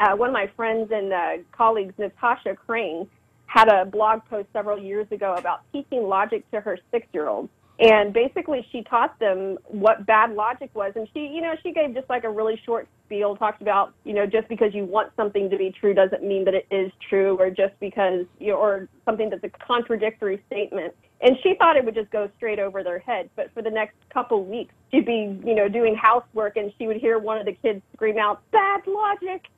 uh, 0.00 0.14
one 0.14 0.28
of 0.28 0.32
my 0.32 0.50
friends 0.56 0.90
and 0.92 1.12
uh, 1.12 1.32
colleagues, 1.52 1.94
Natasha 1.98 2.54
Crain, 2.54 3.08
had 3.46 3.68
a 3.68 3.84
blog 3.84 4.24
post 4.28 4.48
several 4.52 4.78
years 4.78 5.06
ago 5.10 5.34
about 5.34 5.60
teaching 5.72 6.08
logic 6.08 6.48
to 6.50 6.60
her 6.60 6.78
six-year-olds. 6.90 7.48
And 7.78 8.14
basically, 8.14 8.66
she 8.72 8.82
taught 8.82 9.18
them 9.18 9.58
what 9.64 10.06
bad 10.06 10.32
logic 10.32 10.70
was. 10.74 10.92
And 10.96 11.06
she, 11.12 11.26
you 11.26 11.42
know, 11.42 11.54
she 11.62 11.72
gave 11.72 11.94
just 11.94 12.08
like 12.08 12.24
a 12.24 12.30
really 12.30 12.60
short 12.64 12.88
spiel, 13.04 13.36
talked 13.36 13.60
about, 13.60 13.92
you 14.04 14.14
know, 14.14 14.24
just 14.24 14.48
because 14.48 14.74
you 14.74 14.84
want 14.84 15.12
something 15.14 15.50
to 15.50 15.58
be 15.58 15.74
true 15.78 15.92
doesn't 15.92 16.22
mean 16.22 16.44
that 16.46 16.54
it 16.54 16.66
is 16.70 16.90
true, 17.10 17.36
or 17.38 17.50
just 17.50 17.78
because, 17.78 18.24
you 18.40 18.48
know, 18.48 18.56
or 18.56 18.88
something 19.04 19.28
that's 19.28 19.44
a 19.44 19.50
contradictory 19.50 20.42
statement. 20.46 20.94
And 21.20 21.36
she 21.42 21.54
thought 21.58 21.76
it 21.76 21.84
would 21.84 21.94
just 21.94 22.10
go 22.10 22.30
straight 22.36 22.58
over 22.58 22.82
their 22.82 22.98
heads. 22.98 23.28
But 23.36 23.52
for 23.52 23.62
the 23.62 23.70
next 23.70 23.96
couple 24.08 24.42
weeks, 24.44 24.72
she'd 24.90 25.04
be, 25.04 25.38
you 25.44 25.54
know, 25.54 25.68
doing 25.68 25.94
housework, 25.94 26.56
and 26.56 26.72
she 26.78 26.86
would 26.86 26.96
hear 26.96 27.18
one 27.18 27.36
of 27.38 27.44
the 27.44 27.52
kids 27.52 27.82
scream 27.94 28.16
out, 28.18 28.40
"Bad 28.52 28.86
logic!" 28.86 29.48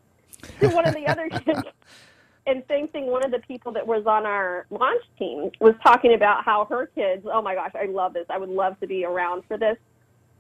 to 0.61 0.69
one 0.70 0.87
of 0.87 0.94
the 0.94 1.06
other 1.06 1.29
kids. 1.29 1.62
And 2.48 2.62
same 2.66 2.88
thing, 2.88 3.08
one 3.08 3.22
of 3.22 3.30
the 3.30 3.40
people 3.40 3.72
that 3.72 3.86
was 3.86 4.06
on 4.06 4.24
our 4.24 4.64
launch 4.70 5.02
team 5.18 5.50
was 5.60 5.74
talking 5.82 6.14
about 6.14 6.46
how 6.46 6.64
her 6.70 6.86
kids, 6.86 7.26
oh 7.30 7.42
my 7.42 7.54
gosh, 7.54 7.72
I 7.74 7.84
love 7.84 8.14
this. 8.14 8.24
I 8.30 8.38
would 8.38 8.48
love 8.48 8.80
to 8.80 8.86
be 8.86 9.04
around 9.04 9.42
for 9.46 9.58
this. 9.58 9.76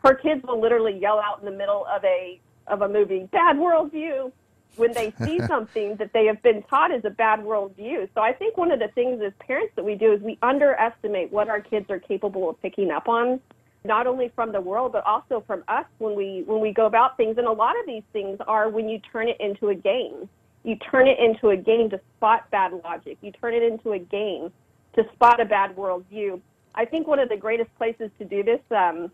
Her 0.02 0.14
kids 0.14 0.42
will 0.42 0.58
literally 0.58 0.98
yell 0.98 1.20
out 1.20 1.40
in 1.40 1.44
the 1.44 1.56
middle 1.56 1.84
of 1.86 2.02
a 2.04 2.40
of 2.66 2.82
a 2.82 2.88
movie, 2.88 3.28
bad 3.30 3.56
worldview, 3.56 4.32
when 4.76 4.92
they 4.94 5.12
see 5.22 5.38
something 5.46 5.96
that 5.96 6.14
they 6.14 6.24
have 6.24 6.40
been 6.42 6.62
taught 6.62 6.90
is 6.92 7.04
a 7.04 7.10
bad 7.10 7.40
worldview. 7.40 8.08
So 8.14 8.22
I 8.22 8.32
think 8.32 8.56
one 8.56 8.72
of 8.72 8.78
the 8.78 8.88
things 8.88 9.20
as 9.22 9.34
parents 9.38 9.74
that 9.76 9.84
we 9.84 9.94
do 9.94 10.12
is 10.14 10.22
we 10.22 10.38
underestimate 10.40 11.30
what 11.30 11.48
our 11.48 11.60
kids 11.60 11.90
are 11.90 11.98
capable 11.98 12.48
of 12.48 12.60
picking 12.62 12.90
up 12.90 13.06
on 13.06 13.38
not 13.84 14.06
only 14.06 14.30
from 14.34 14.52
the 14.52 14.60
world 14.60 14.92
but 14.92 15.04
also 15.06 15.42
from 15.46 15.62
us 15.68 15.84
when 15.98 16.16
we 16.16 16.42
when 16.46 16.60
we 16.60 16.72
go 16.72 16.86
about 16.86 17.16
things 17.16 17.38
and 17.38 17.46
a 17.46 17.52
lot 17.52 17.78
of 17.78 17.86
these 17.86 18.02
things 18.12 18.38
are 18.46 18.68
when 18.68 18.88
you 18.88 18.98
turn 19.12 19.28
it 19.28 19.36
into 19.40 19.68
a 19.68 19.74
game 19.74 20.28
you 20.64 20.76
turn 20.76 21.06
it 21.06 21.18
into 21.18 21.50
a 21.50 21.56
game 21.56 21.90
to 21.90 22.00
spot 22.16 22.50
bad 22.50 22.72
logic 22.84 23.18
you 23.20 23.32
turn 23.32 23.54
it 23.54 23.62
into 23.62 23.92
a 23.92 23.98
game 23.98 24.50
to 24.94 25.02
spot 25.14 25.40
a 25.40 25.44
bad 25.44 25.74
worldview 25.76 26.40
i 26.74 26.84
think 26.84 27.06
one 27.06 27.18
of 27.18 27.28
the 27.28 27.36
greatest 27.36 27.70
places 27.76 28.10
to 28.18 28.24
do 28.24 28.42
this 28.42 28.60
um, 28.70 29.10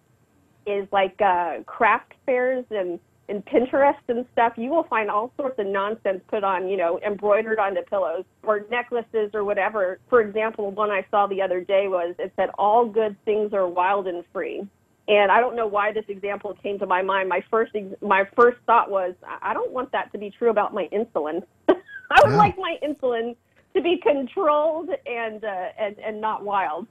is 0.66 0.88
like 0.92 1.20
uh, 1.20 1.62
craft 1.66 2.12
fairs 2.26 2.64
and 2.70 2.98
and 3.28 3.44
Pinterest 3.46 3.94
and 4.08 4.26
stuff, 4.32 4.52
you 4.56 4.70
will 4.70 4.84
find 4.84 5.10
all 5.10 5.32
sorts 5.36 5.58
of 5.58 5.66
nonsense 5.66 6.20
put 6.28 6.44
on, 6.44 6.68
you 6.68 6.76
know, 6.76 7.00
embroidered 7.06 7.58
onto 7.58 7.80
pillows 7.82 8.24
or 8.42 8.66
necklaces 8.70 9.30
or 9.32 9.44
whatever. 9.44 9.98
For 10.10 10.20
example, 10.20 10.70
one 10.70 10.90
I 10.90 11.06
saw 11.10 11.26
the 11.26 11.40
other 11.40 11.62
day 11.62 11.88
was 11.88 12.14
it 12.18 12.32
said, 12.36 12.50
"All 12.58 12.84
good 12.86 13.16
things 13.24 13.52
are 13.54 13.66
wild 13.66 14.06
and 14.06 14.24
free." 14.32 14.66
And 15.06 15.30
I 15.30 15.40
don't 15.40 15.54
know 15.54 15.66
why 15.66 15.92
this 15.92 16.04
example 16.08 16.54
came 16.62 16.78
to 16.78 16.86
my 16.86 17.02
mind. 17.02 17.28
My 17.28 17.42
first 17.50 17.72
ex- 17.74 17.94
my 18.00 18.26
first 18.36 18.58
thought 18.66 18.90
was, 18.90 19.14
I 19.42 19.52
don't 19.52 19.70
want 19.72 19.92
that 19.92 20.10
to 20.12 20.18
be 20.18 20.30
true 20.30 20.50
about 20.50 20.72
my 20.72 20.88
insulin. 20.92 21.42
I 21.68 22.20
would 22.22 22.32
Yeah. 22.32 22.36
like 22.36 22.56
my 22.56 22.78
insulin 22.82 23.36
to 23.74 23.82
be 23.82 23.98
controlled 23.98 24.88
and 25.06 25.44
uh, 25.44 25.68
and 25.78 25.98
and 25.98 26.20
not 26.20 26.42
wild. 26.44 26.86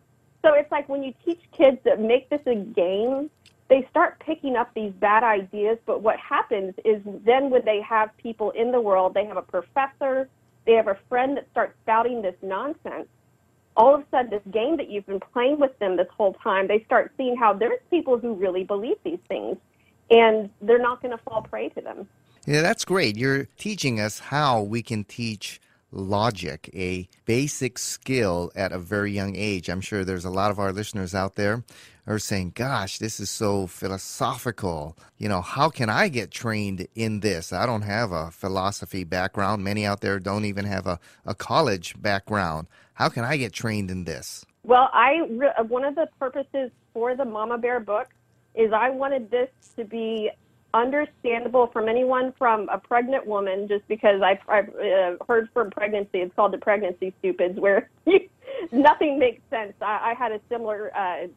So 0.46 0.54
it's 0.54 0.72
like 0.72 0.90
when 0.90 1.02
you 1.04 1.14
teach 1.26 1.42
kids 1.58 1.78
that 1.86 2.00
make 2.00 2.30
this 2.30 2.42
a 2.46 2.56
game, 2.56 3.32
they 3.70 3.88
start 3.90 4.20
picking 4.20 4.56
up 4.58 4.72
these 4.76 4.92
bad 4.94 5.24
ideas. 5.24 5.80
But 5.86 6.02
what 6.04 6.18
happens 6.20 6.74
is 6.86 7.02
then 7.26 7.50
when 7.50 7.66
they 7.66 7.82
have 7.82 8.16
people 8.18 8.52
in 8.52 8.72
the 8.72 8.82
world, 8.82 9.14
they 9.16 9.26
have 9.26 9.38
a 9.38 9.42
professor, 9.42 10.30
they 10.66 10.74
have 10.74 10.88
a 10.88 11.00
friend 11.10 11.38
that 11.38 11.48
starts 11.50 11.74
spouting 11.82 12.22
this 12.22 12.36
nonsense. 12.44 13.08
All 13.76 13.96
of 13.96 14.02
a 14.02 14.06
sudden, 14.12 14.30
this 14.30 14.42
game 14.54 14.78
that 14.78 14.90
you've 14.90 15.06
been 15.06 15.20
playing 15.20 15.60
with 15.60 15.78
them 15.80 15.98
this 15.98 16.08
whole 16.16 16.34
time, 16.44 16.68
they 16.68 16.84
start 16.86 17.12
seeing 17.18 17.36
how 17.36 17.54
there's 17.54 17.80
people 17.90 18.18
who 18.20 18.34
really 18.34 18.64
believe 18.64 18.98
these 19.04 19.20
things, 19.28 19.58
and 20.10 20.50
they're 20.62 20.80
not 20.80 21.02
going 21.02 21.16
to 21.16 21.24
fall 21.24 21.42
prey 21.42 21.70
to 21.70 21.82
them. 21.82 22.08
Yeah, 22.46 22.62
that's 22.62 22.86
great. 22.86 23.18
You're 23.18 23.46
teaching 23.58 24.00
us 24.00 24.20
how 24.20 24.62
we 24.62 24.82
can 24.82 25.06
teach 25.06 25.60
logic, 25.94 26.70
a 26.74 27.08
basic 27.26 27.78
skill 27.78 28.52
at 28.56 28.72
a 28.72 28.80
very 28.80 29.12
young 29.12 29.36
age. 29.36 29.70
I'm 29.70 29.82
sure 29.82 30.04
there's 30.04 30.26
a 30.26 30.30
lot 30.30 30.52
of 30.52 30.60
our 30.60 30.72
listeners 30.72 31.16
out 31.16 31.36
there 31.36 31.64
are 32.06 32.20
saying, 32.20 32.52
gosh, 32.56 32.98
this 32.98 33.20
is 33.20 33.30
so 33.30 33.66
philosophical. 33.68 34.98
You 35.18 35.30
know, 35.30 35.42
how 35.42 35.70
can 35.70 35.90
I 35.90 36.10
get 36.10 36.32
trained 36.32 36.88
in 36.96 37.22
this? 37.22 37.54
I 37.54 37.66
don't 37.66 37.84
have 37.84 38.12
a 38.12 38.32
philosophy 38.32 39.04
background. 39.04 39.64
Many 39.64 39.86
out 39.86 40.02
there 40.02 40.20
don't 40.20 40.46
even 40.46 40.66
have 40.66 40.86
a, 40.86 41.00
a 41.26 41.34
college 41.34 41.96
background. 42.02 42.68
How 42.94 43.10
can 43.10 43.24
I 43.24 43.38
get 43.38 43.54
trained 43.54 43.90
in 43.90 44.04
this? 44.04 44.46
Well, 44.64 44.90
I 44.94 45.28
re- 45.30 45.54
one 45.68 45.84
of 45.84 45.96
the 45.96 46.08
purposes 46.20 46.72
for 46.94 47.16
the 47.16 47.26
Mama 47.26 47.58
Bear 47.58 47.80
book 47.80 48.08
is 48.56 48.72
I 48.72 48.90
wanted 48.90 49.32
this 49.32 49.50
to 49.76 49.84
be 49.84 50.30
understandable 50.74 51.68
from 51.68 51.88
anyone 51.88 52.34
from 52.38 52.70
a 52.70 52.78
pregnant 52.78 53.28
woman, 53.28 53.68
just 53.68 53.88
because 53.88 54.22
I've, 54.22 54.40
I've 54.48 54.70
uh, 54.70 55.24
heard 55.28 55.50
from 55.54 55.72
pregnancy. 55.72 56.20
It's 56.20 56.36
called 56.36 56.54
the 56.54 56.58
pregnancy 56.58 57.14
stupids, 57.20 57.60
where 57.60 57.90
nothing 58.72 59.20
makes 59.20 59.42
sense. 59.50 59.74
I, 59.82 60.12
I 60.12 60.14
had 60.18 60.32
a 60.32 60.40
similar 60.50 60.96
uh, 60.96 61.28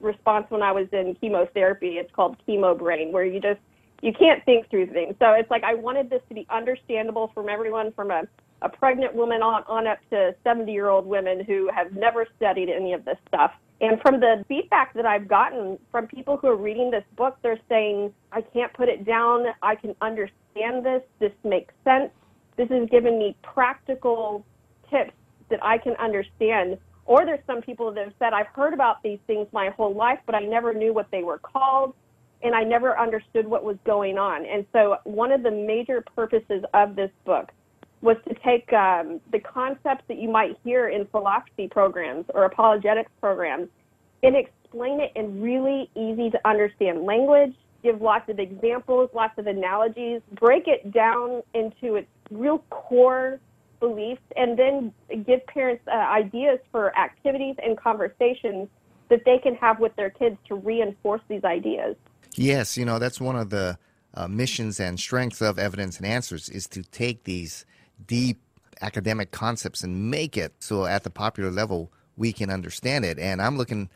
response 0.00 0.46
when 0.50 0.62
I 0.62 0.72
was 0.72 0.86
in 0.92 1.16
chemotherapy. 1.20 1.98
It's 1.98 2.10
called 2.12 2.36
chemo 2.46 2.78
brain, 2.78 3.12
where 3.12 3.24
you 3.24 3.40
just 3.40 3.60
you 4.02 4.12
can't 4.12 4.44
think 4.44 4.70
through 4.70 4.86
things. 4.88 5.14
So 5.18 5.32
it's 5.32 5.50
like 5.50 5.64
I 5.64 5.74
wanted 5.74 6.10
this 6.10 6.22
to 6.28 6.34
be 6.34 6.46
understandable 6.50 7.30
from 7.34 7.48
everyone 7.48 7.92
from 7.92 8.10
a 8.10 8.22
a 8.62 8.68
pregnant 8.68 9.14
woman 9.14 9.42
on, 9.42 9.62
on 9.66 9.86
up 9.86 9.98
to 10.10 10.34
70 10.44 10.72
year 10.72 10.88
old 10.88 11.06
women 11.06 11.44
who 11.44 11.70
have 11.74 11.92
never 11.92 12.26
studied 12.36 12.68
any 12.68 12.92
of 12.92 13.04
this 13.04 13.18
stuff. 13.28 13.52
And 13.80 14.00
from 14.00 14.20
the 14.20 14.42
feedback 14.48 14.94
that 14.94 15.04
I've 15.04 15.28
gotten 15.28 15.78
from 15.90 16.06
people 16.06 16.38
who 16.38 16.48
are 16.48 16.56
reading 16.56 16.90
this 16.90 17.04
book, 17.16 17.36
they're 17.42 17.60
saying, 17.68 18.12
I 18.32 18.40
can't 18.40 18.72
put 18.72 18.88
it 18.88 19.04
down. 19.04 19.46
I 19.62 19.74
can 19.74 19.94
understand 20.00 20.84
this. 20.84 21.02
This 21.20 21.32
makes 21.44 21.74
sense. 21.84 22.10
This 22.56 22.70
has 22.70 22.88
given 22.88 23.18
me 23.18 23.36
practical 23.42 24.46
tips 24.90 25.12
that 25.50 25.62
I 25.62 25.76
can 25.76 25.92
understand. 25.96 26.78
Or 27.04 27.26
there's 27.26 27.44
some 27.46 27.60
people 27.60 27.92
that 27.92 28.02
have 28.02 28.14
said, 28.18 28.32
I've 28.32 28.46
heard 28.46 28.72
about 28.72 29.02
these 29.02 29.18
things 29.26 29.46
my 29.52 29.68
whole 29.76 29.94
life, 29.94 30.20
but 30.24 30.34
I 30.34 30.40
never 30.40 30.72
knew 30.72 30.94
what 30.94 31.08
they 31.12 31.22
were 31.22 31.38
called 31.38 31.94
and 32.42 32.54
I 32.54 32.62
never 32.62 32.98
understood 32.98 33.46
what 33.46 33.64
was 33.64 33.76
going 33.84 34.18
on. 34.18 34.44
And 34.44 34.66
so, 34.72 34.96
one 35.04 35.32
of 35.32 35.42
the 35.42 35.50
major 35.50 36.04
purposes 36.14 36.64
of 36.74 36.96
this 36.96 37.10
book 37.24 37.50
was 38.02 38.16
to 38.28 38.34
take 38.44 38.70
um, 38.72 39.20
the 39.32 39.40
concepts 39.40 40.04
that 40.08 40.18
you 40.18 40.28
might 40.28 40.56
hear 40.62 40.88
in 40.88 41.06
philosophy 41.06 41.68
programs 41.68 42.26
or 42.34 42.44
apologetics 42.44 43.10
programs 43.20 43.68
and 44.22 44.36
explain 44.36 45.00
it 45.00 45.12
in 45.16 45.40
really 45.40 45.90
easy 45.94 46.30
to 46.30 46.38
understand 46.48 47.04
language, 47.04 47.54
give 47.82 48.00
lots 48.00 48.28
of 48.28 48.38
examples, 48.38 49.08
lots 49.14 49.38
of 49.38 49.46
analogies, 49.46 50.20
break 50.32 50.64
it 50.66 50.92
down 50.92 51.42
into 51.54 51.96
its 51.96 52.08
real 52.30 52.58
core 52.70 53.40
beliefs, 53.80 54.22
and 54.36 54.58
then 54.58 54.92
give 55.26 55.46
parents 55.46 55.82
uh, 55.86 55.96
ideas 55.96 56.58
for 56.70 56.96
activities 56.98 57.56
and 57.62 57.78
conversations 57.78 58.68
that 59.08 59.20
they 59.24 59.38
can 59.38 59.54
have 59.54 59.78
with 59.78 59.94
their 59.96 60.10
kids 60.10 60.36
to 60.48 60.54
reinforce 60.56 61.20
these 61.28 61.44
ideas. 61.44 61.96
Yes, 62.36 62.76
you 62.76 62.84
know, 62.84 62.98
that's 62.98 63.20
one 63.20 63.36
of 63.36 63.50
the 63.50 63.78
uh, 64.14 64.28
missions 64.28 64.78
and 64.78 65.00
strengths 65.00 65.40
of 65.40 65.58
evidence 65.58 65.98
and 65.98 66.06
answers 66.06 66.48
is 66.48 66.66
to 66.68 66.82
take 66.82 67.24
these 67.24 67.64
deep 68.06 68.40
academic 68.82 69.30
concepts 69.30 69.82
and 69.82 70.10
make 70.10 70.36
it 70.36 70.52
so 70.60 70.84
at 70.84 71.02
the 71.02 71.10
popular 71.10 71.50
level 71.50 71.90
we 72.16 72.32
can 72.32 72.50
understand 72.50 73.04
it. 73.04 73.18
And 73.18 73.40
I'm 73.40 73.56
looking, 73.56 73.88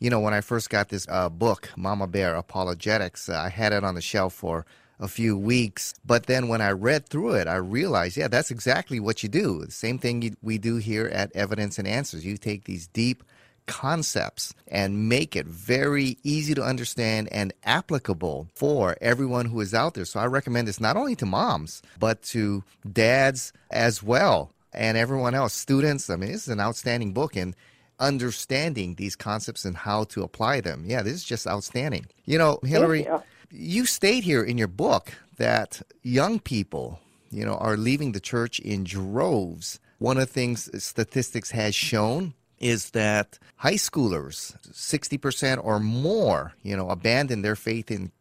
you 0.00 0.10
know, 0.10 0.20
when 0.20 0.34
I 0.34 0.40
first 0.40 0.70
got 0.70 0.88
this 0.88 1.06
uh, 1.08 1.28
book, 1.28 1.70
Mama 1.76 2.06
Bear 2.06 2.34
Apologetics, 2.34 3.28
uh, 3.28 3.38
I 3.38 3.48
had 3.48 3.72
it 3.72 3.84
on 3.84 3.94
the 3.94 4.00
shelf 4.00 4.34
for 4.34 4.66
a 5.00 5.08
few 5.08 5.36
weeks. 5.36 5.94
But 6.04 6.26
then 6.26 6.48
when 6.48 6.60
I 6.60 6.70
read 6.70 7.08
through 7.08 7.34
it, 7.34 7.48
I 7.48 7.56
realized, 7.56 8.16
yeah, 8.16 8.28
that's 8.28 8.50
exactly 8.50 9.00
what 9.00 9.22
you 9.22 9.28
do. 9.28 9.64
The 9.64 9.72
same 9.72 9.98
thing 9.98 10.36
we 10.42 10.58
do 10.58 10.76
here 10.76 11.06
at 11.06 11.34
Evidence 11.34 11.78
and 11.78 11.88
Answers. 11.88 12.24
You 12.24 12.36
take 12.36 12.64
these 12.64 12.86
deep 12.88 13.24
concepts 13.66 14.54
and 14.68 15.08
make 15.08 15.36
it 15.36 15.46
very 15.46 16.18
easy 16.22 16.54
to 16.54 16.62
understand 16.62 17.28
and 17.32 17.52
applicable 17.64 18.48
for 18.54 18.96
everyone 19.00 19.46
who 19.46 19.60
is 19.60 19.74
out 19.74 19.94
there. 19.94 20.04
So 20.04 20.20
I 20.20 20.26
recommend 20.26 20.68
this 20.68 20.80
not 20.80 20.96
only 20.96 21.16
to 21.16 21.26
moms, 21.26 21.82
but 21.98 22.22
to 22.24 22.64
dads 22.90 23.52
as 23.70 24.02
well 24.02 24.52
and 24.72 24.96
everyone 24.96 25.34
else, 25.34 25.54
students. 25.54 26.10
I 26.10 26.16
mean, 26.16 26.32
this 26.32 26.42
is 26.42 26.48
an 26.48 26.60
outstanding 26.60 27.12
book 27.12 27.36
and 27.36 27.54
understanding 28.00 28.96
these 28.96 29.16
concepts 29.16 29.64
and 29.64 29.76
how 29.76 30.04
to 30.04 30.22
apply 30.22 30.60
them. 30.60 30.84
Yeah, 30.86 31.02
this 31.02 31.14
is 31.14 31.24
just 31.24 31.46
outstanding. 31.46 32.06
You 32.24 32.38
know, 32.38 32.58
Hillary, 32.64 33.04
you. 33.04 33.22
you 33.50 33.86
state 33.86 34.24
here 34.24 34.42
in 34.42 34.58
your 34.58 34.68
book 34.68 35.12
that 35.36 35.82
young 36.02 36.40
people, 36.40 37.00
you 37.30 37.44
know, 37.44 37.54
are 37.54 37.76
leaving 37.76 38.12
the 38.12 38.20
church 38.20 38.58
in 38.60 38.84
droves. 38.84 39.80
One 39.98 40.18
of 40.18 40.26
the 40.26 40.32
things 40.32 40.82
statistics 40.82 41.52
has 41.52 41.74
shown 41.74 42.34
is 42.58 42.90
that 42.90 43.38
high 43.56 43.74
schoolers, 43.74 44.56
60% 44.70 45.62
or 45.62 45.80
more, 45.80 46.52
you 46.62 46.76
know, 46.76 46.88
abandon 46.88 47.42
their 47.42 47.56
faith 47.56 47.90
in 47.90 48.12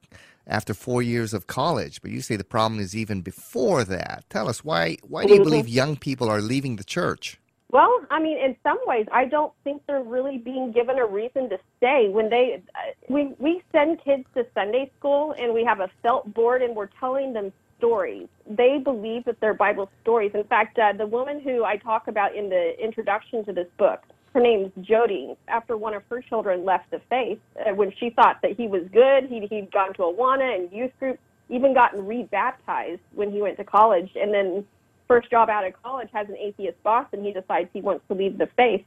after 0.45 0.73
four 0.73 1.01
years 1.01 1.33
of 1.33 1.47
college. 1.47 2.01
But 2.01 2.11
you 2.11 2.21
say 2.21 2.35
the 2.35 2.43
problem 2.43 2.79
is 2.79 2.95
even 2.95 3.21
before 3.21 3.83
that. 3.85 4.25
Tell 4.29 4.49
us 4.49 4.63
why 4.63 4.97
why 5.03 5.25
do 5.25 5.33
you 5.33 5.43
believe 5.43 5.67
young 5.67 5.95
people 5.95 6.29
are 6.29 6.41
leaving 6.41 6.75
the 6.75 6.83
church? 6.83 7.39
Well, 7.71 8.05
I 8.11 8.19
mean, 8.19 8.37
in 8.37 8.55
some 8.61 8.77
ways, 8.85 9.07
I 9.11 9.25
don't 9.25 9.51
think 9.63 9.81
they're 9.87 10.03
really 10.03 10.37
being 10.37 10.71
given 10.71 10.99
a 10.99 11.07
reason 11.07 11.49
to 11.49 11.57
stay. 11.77 12.07
When 12.07 12.29
they, 12.29 12.61
we 13.09 13.33
we 13.39 13.63
send 13.71 14.03
kids 14.03 14.25
to 14.35 14.45
Sunday 14.53 14.91
school 14.99 15.33
and 15.39 15.53
we 15.53 15.63
have 15.63 15.79
a 15.79 15.89
felt 16.03 16.31
board 16.33 16.61
and 16.61 16.75
we're 16.75 16.89
telling 16.99 17.33
them 17.33 17.51
stories. 17.79 18.27
They 18.47 18.77
believe 18.77 19.25
that 19.25 19.39
they're 19.39 19.55
Bible 19.55 19.89
stories. 20.03 20.31
In 20.35 20.43
fact, 20.43 20.77
uh, 20.77 20.93
the 20.93 21.07
woman 21.07 21.41
who 21.41 21.63
I 21.63 21.77
talk 21.77 22.07
about 22.07 22.35
in 22.35 22.49
the 22.49 22.73
introduction 22.81 23.43
to 23.45 23.53
this 23.53 23.67
book, 23.79 24.03
her 24.33 24.41
name's 24.41 24.71
Jody. 24.81 25.35
After 25.47 25.77
one 25.77 25.93
of 25.93 26.03
her 26.09 26.21
children 26.21 26.65
left 26.65 26.89
the 26.91 26.99
faith, 27.09 27.39
uh, 27.59 27.73
when 27.73 27.93
she 27.99 28.09
thought 28.09 28.41
that 28.41 28.57
he 28.57 28.67
was 28.67 28.83
good, 28.91 29.25
he'd, 29.29 29.47
he'd 29.49 29.71
gone 29.71 29.93
to 29.93 30.01
Awana 30.01 30.55
and 30.55 30.71
youth 30.71 30.91
group, 30.99 31.19
even 31.49 31.73
gotten 31.73 32.05
rebaptized 32.05 33.01
when 33.13 33.31
he 33.31 33.41
went 33.41 33.57
to 33.57 33.63
college, 33.63 34.09
and 34.15 34.33
then 34.33 34.65
first 35.07 35.29
job 35.29 35.49
out 35.49 35.65
of 35.65 35.73
college 35.83 36.09
has 36.13 36.27
an 36.29 36.37
atheist 36.37 36.81
boss, 36.83 37.05
and 37.11 37.25
he 37.25 37.31
decides 37.31 37.69
he 37.73 37.81
wants 37.81 38.03
to 38.07 38.15
leave 38.15 38.37
the 38.37 38.47
faith. 38.57 38.83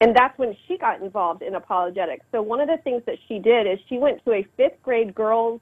And 0.00 0.14
that's 0.14 0.36
when 0.38 0.56
she 0.66 0.76
got 0.76 1.00
involved 1.00 1.42
in 1.42 1.54
apologetics. 1.54 2.24
So 2.32 2.42
one 2.42 2.60
of 2.60 2.68
the 2.68 2.78
things 2.78 3.02
that 3.06 3.16
she 3.28 3.38
did 3.38 3.66
is 3.66 3.78
she 3.88 3.98
went 3.98 4.24
to 4.24 4.32
a 4.32 4.46
fifth 4.56 4.82
grade 4.82 5.14
girls' 5.14 5.60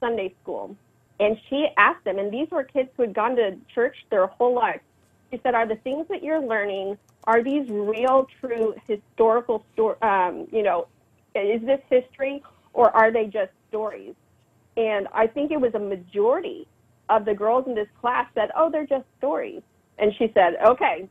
Sunday 0.00 0.34
school, 0.42 0.76
and 1.18 1.38
she 1.48 1.68
asked 1.76 2.04
them, 2.04 2.18
and 2.18 2.32
these 2.32 2.50
were 2.50 2.64
kids 2.64 2.88
who 2.96 3.02
had 3.02 3.14
gone 3.14 3.36
to 3.36 3.56
church 3.74 3.96
their 4.10 4.26
whole 4.26 4.54
life. 4.54 4.80
She 5.30 5.40
said, 5.42 5.54
"Are 5.54 5.66
the 5.66 5.76
things 5.76 6.06
that 6.08 6.22
you're 6.22 6.40
learning 6.40 6.98
are 7.24 7.42
these 7.42 7.68
real, 7.68 8.26
true 8.40 8.74
historical 8.86 9.64
story? 9.72 9.96
Um, 10.02 10.46
you 10.50 10.62
know, 10.62 10.88
is 11.34 11.60
this 11.62 11.80
history 11.88 12.42
or 12.72 12.90
are 12.96 13.12
they 13.12 13.26
just 13.26 13.52
stories? 13.68 14.14
And 14.76 15.08
I 15.12 15.26
think 15.26 15.50
it 15.50 15.60
was 15.60 15.74
a 15.74 15.78
majority 15.78 16.66
of 17.08 17.24
the 17.24 17.34
girls 17.34 17.66
in 17.66 17.74
this 17.74 17.88
class 18.00 18.26
said, 18.34 18.50
"Oh, 18.56 18.70
they're 18.70 18.86
just 18.86 19.04
stories." 19.18 19.62
And 19.98 20.14
she 20.16 20.30
said, 20.32 20.56
"Okay, 20.64 21.08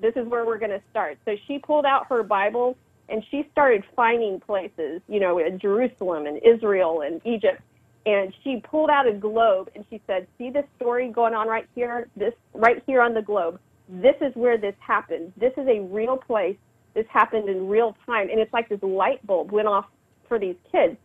this 0.00 0.16
is 0.16 0.26
where 0.26 0.44
we're 0.44 0.58
going 0.58 0.70
to 0.70 0.82
start." 0.90 1.18
So 1.24 1.36
she 1.46 1.58
pulled 1.58 1.84
out 1.84 2.06
her 2.08 2.22
Bible 2.22 2.76
and 3.08 3.24
she 3.30 3.48
started 3.52 3.84
finding 3.94 4.40
places, 4.40 5.00
you 5.08 5.20
know, 5.20 5.38
in 5.38 5.58
Jerusalem 5.60 6.26
and 6.26 6.40
Israel 6.42 7.02
and 7.02 7.20
Egypt. 7.24 7.62
And 8.04 8.34
she 8.42 8.60
pulled 8.60 8.90
out 8.90 9.06
a 9.06 9.12
globe 9.12 9.70
and 9.76 9.84
she 9.90 10.00
said, 10.06 10.26
"See 10.38 10.50
this 10.50 10.64
story 10.76 11.08
going 11.10 11.34
on 11.34 11.46
right 11.46 11.68
here? 11.74 12.08
This 12.16 12.34
right 12.52 12.82
here 12.86 13.02
on 13.02 13.14
the 13.14 13.22
globe 13.22 13.60
this 13.88 14.14
is 14.20 14.34
where 14.34 14.58
this 14.58 14.74
happened. 14.80 15.32
This 15.36 15.52
is 15.56 15.66
a 15.68 15.80
real 15.80 16.16
place. 16.16 16.56
This 16.94 17.06
happened 17.10 17.48
in 17.48 17.68
real 17.68 17.96
time. 18.06 18.28
And 18.30 18.40
it's 18.40 18.52
like 18.52 18.68
this 18.68 18.82
light 18.82 19.24
bulb 19.26 19.52
went 19.52 19.68
off 19.68 19.86
for 20.28 20.38
these 20.38 20.56
kids. 20.72 20.96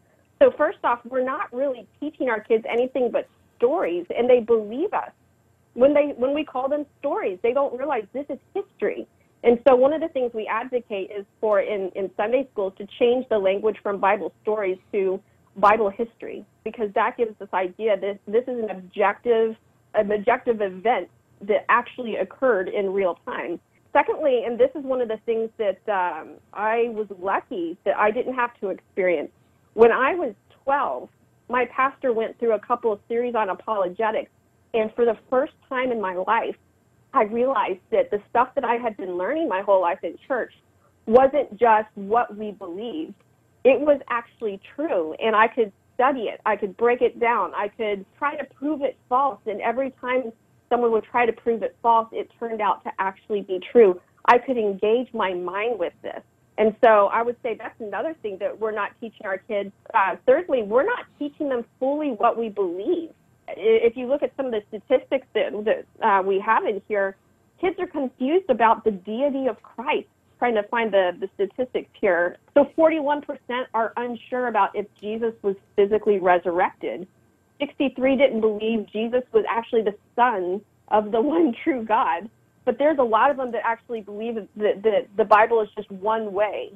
So, 0.41 0.51
first 0.57 0.79
off, 0.83 0.99
we're 1.05 1.23
not 1.23 1.53
really 1.53 1.87
teaching 1.99 2.29
our 2.29 2.39
kids 2.39 2.65
anything 2.67 3.11
but 3.11 3.29
stories, 3.57 4.07
and 4.17 4.27
they 4.27 4.39
believe 4.39 4.91
us. 4.93 5.11
When, 5.75 5.93
they, 5.93 6.13
when 6.17 6.33
we 6.33 6.43
call 6.43 6.67
them 6.67 6.85
stories, 6.99 7.37
they 7.43 7.53
don't 7.53 7.77
realize 7.77 8.03
this 8.11 8.25
is 8.27 8.39
history. 8.53 9.07
And 9.43 9.59
so, 9.67 9.75
one 9.75 9.93
of 9.93 10.01
the 10.01 10.07
things 10.07 10.31
we 10.33 10.47
advocate 10.47 11.11
is 11.15 11.25
for 11.39 11.61
in, 11.61 11.91
in 11.95 12.09
Sunday 12.17 12.47
schools 12.51 12.73
to 12.79 12.87
change 12.99 13.27
the 13.29 13.37
language 13.37 13.77
from 13.83 13.99
Bible 13.99 14.33
stories 14.41 14.79
to 14.91 15.21
Bible 15.57 15.91
history, 15.91 16.43
because 16.63 16.89
that 16.95 17.17
gives 17.17 17.37
this 17.37 17.49
idea 17.53 17.99
that 17.99 18.19
this 18.25 18.43
is 18.43 18.63
an 18.63 18.71
objective, 18.71 19.55
an 19.93 20.11
objective 20.11 20.61
event 20.61 21.09
that 21.47 21.65
actually 21.69 22.15
occurred 22.17 22.69
in 22.69 22.93
real 22.93 23.17
time. 23.25 23.59
Secondly, 23.93 24.43
and 24.45 24.59
this 24.59 24.69
is 24.75 24.83
one 24.83 25.01
of 25.01 25.09
the 25.09 25.19
things 25.25 25.49
that 25.57 25.79
um, 25.91 26.35
I 26.53 26.89
was 26.89 27.07
lucky 27.19 27.77
that 27.85 27.97
I 27.97 28.09
didn't 28.11 28.35
have 28.35 28.51
to 28.61 28.69
experience. 28.69 29.31
When 29.73 29.91
I 29.91 30.15
was 30.15 30.33
12, 30.63 31.09
my 31.49 31.65
pastor 31.75 32.13
went 32.13 32.39
through 32.39 32.53
a 32.53 32.59
couple 32.59 32.93
of 32.93 32.99
series 33.07 33.35
on 33.35 33.49
apologetics, 33.49 34.31
and 34.73 34.93
for 34.95 35.03
the 35.03 35.17
first 35.29 35.53
time 35.67 35.91
in 35.91 35.99
my 35.99 36.15
life, 36.15 36.55
I 37.13 37.23
realized 37.23 37.81
that 37.91 38.09
the 38.09 38.21
stuff 38.29 38.49
that 38.55 38.63
I 38.63 38.75
had 38.75 38.95
been 38.95 39.17
learning 39.17 39.49
my 39.49 39.61
whole 39.61 39.81
life 39.81 39.99
in 40.03 40.17
church 40.27 40.53
wasn't 41.05 41.59
just 41.59 41.89
what 41.95 42.37
we 42.37 42.51
believed. 42.51 43.15
It 43.65 43.79
was 43.81 43.99
actually 44.09 44.61
true, 44.75 45.13
and 45.15 45.35
I 45.35 45.47
could 45.49 45.73
study 45.95 46.23
it. 46.23 46.39
I 46.45 46.55
could 46.55 46.75
break 46.77 47.01
it 47.01 47.19
down. 47.19 47.53
I 47.53 47.67
could 47.67 48.05
try 48.17 48.35
to 48.35 48.43
prove 48.55 48.81
it 48.81 48.97
false. 49.09 49.39
And 49.45 49.61
every 49.61 49.91
time 50.01 50.31
someone 50.71 50.91
would 50.91 51.03
try 51.03 51.25
to 51.25 51.33
prove 51.33 51.61
it 51.61 51.75
false, 51.83 52.07
it 52.11 52.31
turned 52.39 52.61
out 52.61 52.83
to 52.85 52.91
actually 52.97 53.41
be 53.41 53.59
true. 53.71 53.99
I 54.25 54.37
could 54.37 54.57
engage 54.57 55.13
my 55.13 55.33
mind 55.33 55.77
with 55.77 55.93
this. 56.01 56.21
And 56.57 56.75
so 56.83 57.07
I 57.07 57.21
would 57.23 57.37
say 57.43 57.55
that's 57.57 57.79
another 57.79 58.15
thing 58.21 58.37
that 58.39 58.59
we're 58.59 58.71
not 58.71 58.91
teaching 58.99 59.25
our 59.25 59.37
kids. 59.37 59.71
Uh, 59.93 60.15
thirdly, 60.25 60.63
we're 60.63 60.85
not 60.85 61.05
teaching 61.17 61.49
them 61.49 61.65
fully 61.79 62.09
what 62.09 62.37
we 62.37 62.49
believe. 62.49 63.09
If 63.47 63.97
you 63.97 64.07
look 64.07 64.21
at 64.23 64.31
some 64.37 64.45
of 64.47 64.51
the 64.51 64.61
statistics 64.69 65.27
that, 65.33 65.51
that 65.65 66.07
uh, 66.07 66.21
we 66.21 66.39
have 66.39 66.65
in 66.65 66.81
here, 66.87 67.15
kids 67.59 67.77
are 67.79 67.87
confused 67.87 68.49
about 68.49 68.83
the 68.83 68.91
deity 68.91 69.47
of 69.47 69.61
Christ. 69.61 70.07
Trying 70.39 70.55
to 70.55 70.63
find 70.63 70.91
the, 70.91 71.11
the 71.19 71.29
statistics 71.35 71.89
here. 71.99 72.37
So 72.55 72.65
41% 72.75 73.23
are 73.75 73.93
unsure 73.97 74.47
about 74.47 74.75
if 74.75 74.87
Jesus 74.99 75.33
was 75.43 75.55
physically 75.75 76.19
resurrected. 76.19 77.07
63 77.61 78.17
didn't 78.17 78.41
believe 78.41 78.87
Jesus 78.91 79.21
was 79.31 79.45
actually 79.47 79.83
the 79.83 79.95
son 80.15 80.61
of 80.89 81.11
the 81.11 81.21
one 81.35 81.55
true 81.63 81.85
God. 81.85 82.29
But 82.65 82.77
there's 82.77 82.99
a 82.99 83.03
lot 83.03 83.31
of 83.31 83.37
them 83.37 83.51
that 83.53 83.61
actually 83.63 84.01
believe 84.01 84.35
that, 84.35 84.83
that 84.83 85.07
the 85.15 85.25
Bible 85.25 85.61
is 85.61 85.69
just 85.75 85.89
one 85.89 86.33
way 86.33 86.71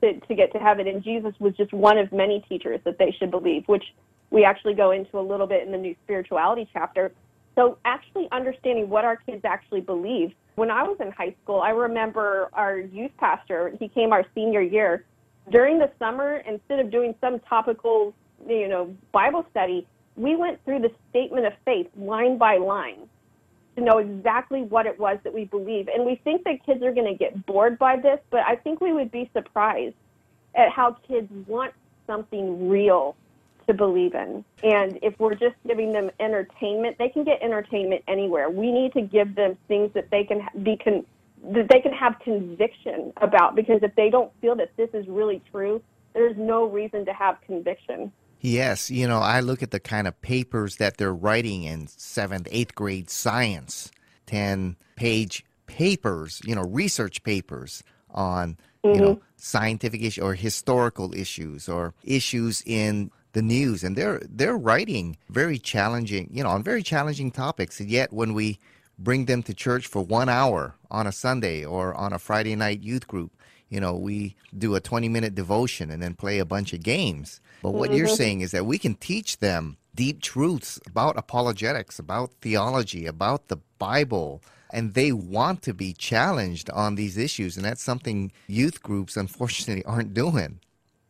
to, 0.00 0.18
to 0.18 0.34
get 0.34 0.52
to 0.52 0.58
heaven, 0.58 0.86
and 0.88 1.02
Jesus 1.02 1.34
was 1.38 1.54
just 1.56 1.72
one 1.72 1.98
of 1.98 2.10
many 2.10 2.44
teachers 2.48 2.80
that 2.84 2.98
they 2.98 3.14
should 3.18 3.30
believe, 3.30 3.64
which 3.66 3.84
we 4.30 4.44
actually 4.44 4.74
go 4.74 4.92
into 4.92 5.18
a 5.18 5.20
little 5.20 5.46
bit 5.46 5.64
in 5.64 5.72
the 5.72 5.78
new 5.78 5.94
spirituality 6.04 6.68
chapter. 6.72 7.12
So 7.54 7.78
actually 7.84 8.28
understanding 8.32 8.88
what 8.88 9.04
our 9.04 9.16
kids 9.16 9.42
actually 9.44 9.82
believe. 9.82 10.32
When 10.54 10.70
I 10.70 10.84
was 10.84 10.96
in 11.00 11.10
high 11.10 11.34
school, 11.42 11.60
I 11.60 11.70
remember 11.70 12.48
our 12.52 12.78
youth 12.78 13.10
pastor, 13.18 13.74
he 13.78 13.88
came 13.88 14.12
our 14.12 14.24
senior 14.34 14.62
year. 14.62 15.04
During 15.50 15.78
the 15.78 15.90
summer, 15.98 16.36
instead 16.46 16.78
of 16.78 16.90
doing 16.90 17.14
some 17.20 17.40
topical, 17.40 18.14
you 18.46 18.68
know, 18.68 18.94
Bible 19.12 19.44
study, 19.50 19.86
we 20.16 20.36
went 20.36 20.64
through 20.64 20.80
the 20.80 20.92
statement 21.10 21.46
of 21.46 21.52
faith 21.64 21.88
line 21.96 22.38
by 22.38 22.56
line 22.56 23.08
to 23.76 23.82
know 23.82 23.98
exactly 23.98 24.62
what 24.62 24.86
it 24.86 24.98
was 24.98 25.18
that 25.24 25.32
we 25.32 25.44
believe. 25.44 25.88
And 25.88 26.04
we 26.04 26.16
think 26.16 26.44
that 26.44 26.64
kids 26.64 26.82
are 26.82 26.92
going 26.92 27.06
to 27.06 27.18
get 27.18 27.46
bored 27.46 27.78
by 27.78 27.96
this, 27.96 28.18
but 28.30 28.40
I 28.40 28.56
think 28.56 28.80
we 28.80 28.92
would 28.92 29.10
be 29.10 29.30
surprised 29.32 29.94
at 30.54 30.70
how 30.70 30.96
kids 31.06 31.30
want 31.46 31.72
something 32.06 32.68
real 32.68 33.16
to 33.66 33.74
believe 33.74 34.14
in. 34.14 34.44
And 34.64 34.98
if 35.00 35.18
we're 35.20 35.34
just 35.34 35.54
giving 35.66 35.92
them 35.92 36.10
entertainment, 36.18 36.98
they 36.98 37.08
can 37.08 37.24
get 37.24 37.40
entertainment 37.40 38.02
anywhere. 38.08 38.50
We 38.50 38.72
need 38.72 38.92
to 38.94 39.02
give 39.02 39.34
them 39.36 39.56
things 39.68 39.92
that 39.94 40.10
they 40.10 40.24
can 40.24 40.46
be 40.62 40.76
con- 40.76 41.06
that 41.52 41.68
they 41.70 41.80
can 41.80 41.92
have 41.92 42.18
conviction 42.22 43.12
about 43.18 43.56
because 43.56 43.82
if 43.82 43.94
they 43.94 44.10
don't 44.10 44.30
feel 44.42 44.54
that 44.56 44.76
this 44.76 44.90
is 44.92 45.06
really 45.08 45.40
true, 45.50 45.80
there's 46.12 46.36
no 46.36 46.66
reason 46.66 47.06
to 47.06 47.14
have 47.14 47.40
conviction. 47.46 48.12
Yes, 48.40 48.90
you 48.90 49.06
know, 49.06 49.18
I 49.18 49.40
look 49.40 49.62
at 49.62 49.70
the 49.70 49.80
kind 49.80 50.08
of 50.08 50.20
papers 50.22 50.76
that 50.76 50.96
they're 50.96 51.14
writing 51.14 51.64
in 51.64 51.86
seventh, 51.88 52.48
eighth 52.50 52.74
grade 52.74 53.10
science, 53.10 53.90
10 54.26 54.76
page 54.96 55.44
papers, 55.66 56.40
you 56.44 56.54
know, 56.54 56.62
research 56.62 57.22
papers 57.22 57.82
on, 58.10 58.56
you 58.90 59.00
Mm-hmm. 59.00 59.02
know, 59.02 59.18
scientific 59.36 60.02
issues 60.02 60.22
or 60.24 60.34
historical 60.34 61.14
issues 61.14 61.68
or 61.68 61.94
issues 62.02 62.62
in 62.66 63.10
the 63.32 63.42
news. 63.42 63.84
And 63.84 63.96
they're, 63.96 64.20
they're 64.28 64.56
writing 64.56 65.18
very 65.28 65.58
challenging, 65.58 66.28
you 66.32 66.42
know, 66.42 66.50
on 66.50 66.62
very 66.62 66.82
challenging 66.82 67.30
topics. 67.30 67.78
And 67.78 67.90
yet 67.90 68.12
when 68.12 68.34
we 68.34 68.58
bring 68.98 69.26
them 69.26 69.42
to 69.44 69.54
church 69.54 69.86
for 69.86 70.02
one 70.02 70.28
hour 70.28 70.74
on 70.90 71.06
a 71.06 71.12
Sunday 71.12 71.64
or 71.64 71.94
on 71.94 72.12
a 72.12 72.18
Friday 72.18 72.56
night 72.56 72.82
youth 72.82 73.06
group, 73.06 73.32
you 73.70 73.80
know, 73.80 73.94
we 73.94 74.36
do 74.56 74.74
a 74.74 74.80
20 74.80 75.08
minute 75.08 75.34
devotion 75.34 75.90
and 75.90 76.02
then 76.02 76.14
play 76.14 76.38
a 76.38 76.44
bunch 76.44 76.72
of 76.72 76.82
games. 76.82 77.40
But 77.62 77.70
what 77.70 77.92
you're 77.92 78.06
mm-hmm. 78.06 78.16
saying 78.16 78.40
is 78.42 78.50
that 78.50 78.66
we 78.66 78.78
can 78.78 78.94
teach 78.94 79.38
them 79.38 79.76
deep 79.94 80.20
truths 80.20 80.78
about 80.86 81.16
apologetics, 81.16 81.98
about 81.98 82.30
theology, 82.40 83.06
about 83.06 83.48
the 83.48 83.58
Bible, 83.78 84.42
and 84.72 84.94
they 84.94 85.12
want 85.12 85.62
to 85.62 85.74
be 85.74 85.92
challenged 85.92 86.68
on 86.70 86.94
these 86.94 87.16
issues. 87.16 87.56
And 87.56 87.64
that's 87.64 87.82
something 87.82 88.32
youth 88.46 88.82
groups, 88.82 89.16
unfortunately, 89.16 89.84
aren't 89.86 90.14
doing. 90.14 90.60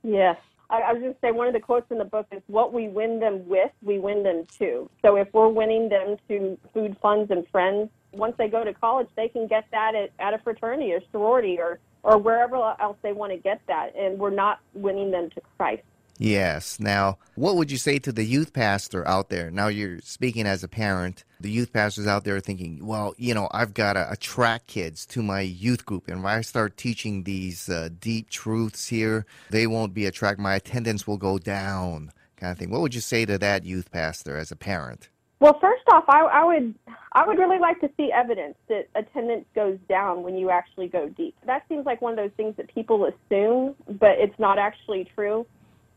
Yes. 0.03 0.37
I, 0.71 0.81
I 0.81 0.93
was 0.93 1.03
to 1.03 1.17
say 1.21 1.33
one 1.33 1.47
of 1.47 1.53
the 1.53 1.61
quotes 1.61 1.91
in 1.91 1.99
the 1.99 2.05
book 2.05 2.27
is 2.31 2.43
what 2.47 2.73
we 2.73 2.89
win 2.89 3.21
them 3.21 3.49
with, 3.49 3.71
we 3.83 3.99
win 3.99 4.23
them 4.23 4.47
to. 4.59 4.89
So 5.03 5.17
if 5.17 5.29
we're 5.33 5.49
winning 5.49 5.89
them 5.89 6.17
to 6.29 6.59
food 6.73 6.97
funds 7.03 7.31
and 7.31 7.47
friends, 7.49 7.91
once 8.13 8.35
they 8.39 8.49
go 8.49 8.65
to 8.65 8.73
college, 8.75 9.09
they 9.17 9.29
can 9.29 9.47
get 9.47 9.65
that 9.73 9.95
at, 9.95 10.11
at 10.19 10.35
a 10.35 10.39
fraternity 10.39 10.93
or 10.93 11.01
sorority 11.13 11.59
or, 11.59 11.79
or 12.03 12.19
wherever 12.19 12.57
else 12.81 12.97
they 13.03 13.13
want 13.13 13.33
to 13.33 13.39
get 13.39 13.61
that. 13.67 13.95
And 13.97 14.19
we're 14.19 14.31
not 14.31 14.61
winning 14.75 15.11
them 15.11 15.31
to 15.31 15.41
Christ. 15.57 15.83
Yes. 16.21 16.79
Now, 16.79 17.17
what 17.35 17.57
would 17.57 17.71
you 17.71 17.79
say 17.79 17.99
to 18.01 18.13
the 18.13 18.25
youth 18.25 18.53
pastor 18.53 19.09
out 19.09 19.31
there? 19.31 19.51
Now 19.51 19.69
you're 19.69 20.01
speaking 20.03 20.47
as 20.47 20.63
a 20.63 20.69
parent. 20.69 21.25
The 21.41 21.51
youth 21.51 21.73
pastors 21.73 22.07
out 22.07 22.25
there 22.25 22.37
are 22.37 22.41
thinking, 22.41 22.85
well, 22.85 23.15
you 23.17 23.33
know, 23.33 23.49
I've 23.53 23.73
got 23.73 23.95
to 23.95 24.07
attract 24.13 24.67
kids 24.67 25.07
to 25.07 25.23
my 25.23 25.41
youth 25.41 25.87
group. 25.87 26.09
And 26.09 26.21
if 26.21 26.27
I 26.27 26.43
start 26.43 26.77
teaching 26.77 27.23
these 27.23 27.71
uh, 27.71 27.89
deep 27.99 28.29
truths 28.29 28.89
here, 28.89 29.25
they 29.49 29.67
won't 29.67 29.95
be 29.95 30.05
attracted. 30.05 30.43
My 30.43 30.57
attendance 30.57 31.07
will 31.07 31.17
go 31.17 31.39
down, 31.39 32.13
kind 32.37 32.53
of 32.53 32.59
thing. 32.59 32.69
What 32.69 32.83
would 32.83 32.95
you 32.95 33.01
say 33.01 33.25
to 33.25 33.39
that 33.39 33.65
youth 33.65 33.91
pastor 33.91 34.37
as 34.37 34.53
a 34.53 34.57
parent? 34.57 35.09
Well, 35.41 35.59
first 35.59 35.83
off, 35.91 36.05
I, 36.07 36.21
I 36.21 36.45
would 36.45 36.75
I 37.13 37.27
would 37.27 37.39
really 37.39 37.59
like 37.59 37.81
to 37.81 37.91
see 37.97 38.13
evidence 38.13 38.57
that 38.69 38.89
attendance 38.95 39.47
goes 39.55 39.79
down 39.89 40.23
when 40.23 40.37
you 40.37 40.51
actually 40.51 40.87
go 40.87 41.09
deep. 41.09 41.35
That 41.47 41.65
seems 41.69 41.87
like 41.87 42.03
one 42.03 42.13
of 42.13 42.19
those 42.19 42.37
things 42.37 42.55
that 42.59 42.73
people 42.73 43.07
assume, 43.07 43.75
but 43.89 44.13
it's 44.19 44.39
not 44.39 44.59
actually 44.59 45.11
true. 45.15 45.47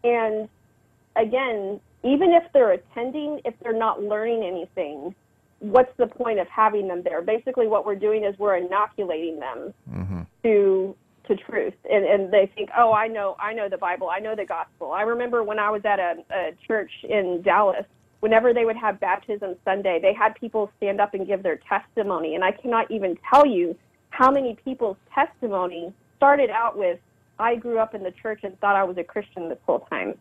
And 0.03 0.47
again, 1.17 1.82
even 2.03 2.32
if 2.32 2.43
they're 2.53 2.71
attending, 2.71 3.41
if 3.45 3.53
they're 3.62 3.77
not 3.77 4.01
learning 4.01 4.43
anything, 4.43 5.13
what's 5.60 5.95
the 5.97 6.08
point 6.08 6.39
of 6.39 6.47
having 6.47 6.88
them 6.88 7.03
there? 7.03 7.21
Basically, 7.21 7.67
what 7.67 7.86
we're 7.86 7.95
doing 7.95 8.23
is 8.23 8.38
we're 8.39 8.58
inoculating 8.58 9.39
them 9.39 9.73
Mm-hmm. 9.91 10.21
to 10.43 10.95
to 11.27 11.36
truth, 11.36 11.73
and 11.89 12.06
and 12.06 12.34
they 12.34 12.49
think, 12.56 12.69
oh, 12.77 12.93
I 12.93 13.08
know, 13.08 13.36
I 13.39 13.53
know 13.53 13.67
the 13.69 13.77
Bible, 13.77 14.10
I 14.10 14.19
know 14.19 14.36
the 14.36 14.45
gospel. 14.45 14.91
I 14.91 15.01
remember 15.01 15.43
when 15.43 15.60
I 15.60 15.69
was 15.69 15.82
at 15.86 15.99
a, 15.99 16.15
a 16.32 16.51
church 16.65 16.91
in 17.03 17.41
Dallas. 17.43 17.86
Whenever 18.23 18.53
they 18.53 18.63
would 18.63 18.77
have 18.77 19.01
baptism 19.01 19.53
Sunday, 19.65 19.99
they 20.01 20.13
had 20.13 20.33
people 20.36 20.71
stand 20.77 21.01
up 21.01 21.13
and 21.13 21.27
give 21.27 21.43
their 21.43 21.59
testimony, 21.67 22.36
and 22.36 22.41
I 22.41 22.51
cannot 22.51 22.89
even 22.89 23.17
tell 23.29 23.45
you 23.45 23.75
how 24.12 24.31
many 24.31 24.55
people's 24.63 24.95
testimony 25.13 25.91
started 26.15 26.49
out 26.49 26.77
with, 26.77 26.99
"I 27.38 27.55
grew 27.55 27.79
up 27.79 27.93
in 27.93 28.01
the 28.01 28.12
church 28.12 28.39
and 28.45 28.57
thought 28.62 28.77
I 28.77 28.86
was 28.86 28.97
a 28.97 29.03
Christian 29.03 29.49
this 29.49 29.57
whole 29.65 29.81
time," 29.89 30.17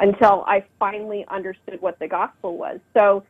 until 0.00 0.44
I 0.46 0.64
finally 0.78 1.26
understood 1.28 1.78
what 1.82 1.98
the 1.98 2.08
gospel 2.08 2.56
was. 2.56 2.80
So, 2.94 3.22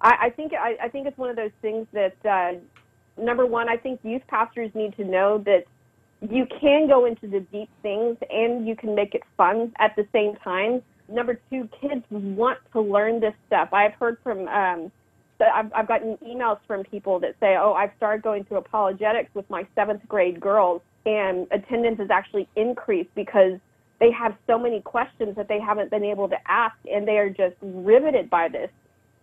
I, 0.00 0.12
I 0.22 0.30
think 0.30 0.54
I, 0.54 0.78
I 0.84 0.88
think 0.88 1.06
it's 1.06 1.18
one 1.18 1.28
of 1.28 1.36
those 1.36 1.56
things 1.60 1.86
that 1.92 2.16
uh, 2.24 2.54
number 3.22 3.44
one, 3.44 3.68
I 3.68 3.76
think 3.76 4.00
youth 4.02 4.26
pastors 4.28 4.70
need 4.74 4.96
to 4.96 5.04
know 5.04 5.36
that 5.44 5.64
you 6.22 6.46
can 6.58 6.88
go 6.88 7.04
into 7.04 7.26
the 7.28 7.40
deep 7.40 7.68
things 7.82 8.16
and 8.30 8.66
you 8.66 8.76
can 8.76 8.94
make 8.94 9.14
it 9.14 9.24
fun 9.36 9.74
at 9.78 9.94
the 9.94 10.06
same 10.10 10.36
time. 10.36 10.80
Number 11.08 11.40
two, 11.50 11.68
kids 11.80 12.04
want 12.10 12.58
to 12.72 12.80
learn 12.80 13.20
this 13.20 13.34
stuff. 13.46 13.70
I've 13.72 13.94
heard 13.94 14.18
from, 14.22 14.48
um, 14.48 14.92
I've, 15.40 15.72
I've 15.74 15.88
gotten 15.88 16.16
emails 16.18 16.58
from 16.66 16.84
people 16.84 17.18
that 17.20 17.34
say, 17.40 17.56
oh, 17.58 17.74
I've 17.74 17.90
started 17.96 18.22
going 18.22 18.44
to 18.46 18.56
apologetics 18.56 19.34
with 19.34 19.48
my 19.50 19.66
seventh 19.74 20.06
grade 20.08 20.40
girls, 20.40 20.82
and 21.04 21.46
attendance 21.50 21.98
has 21.98 22.10
actually 22.10 22.48
increased 22.56 23.10
because 23.14 23.58
they 23.98 24.10
have 24.10 24.36
so 24.46 24.58
many 24.58 24.80
questions 24.80 25.36
that 25.36 25.48
they 25.48 25.60
haven't 25.60 25.90
been 25.90 26.04
able 26.04 26.28
to 26.28 26.36
ask, 26.46 26.76
and 26.92 27.06
they 27.06 27.18
are 27.18 27.30
just 27.30 27.54
riveted 27.60 28.30
by 28.30 28.48
this. 28.48 28.70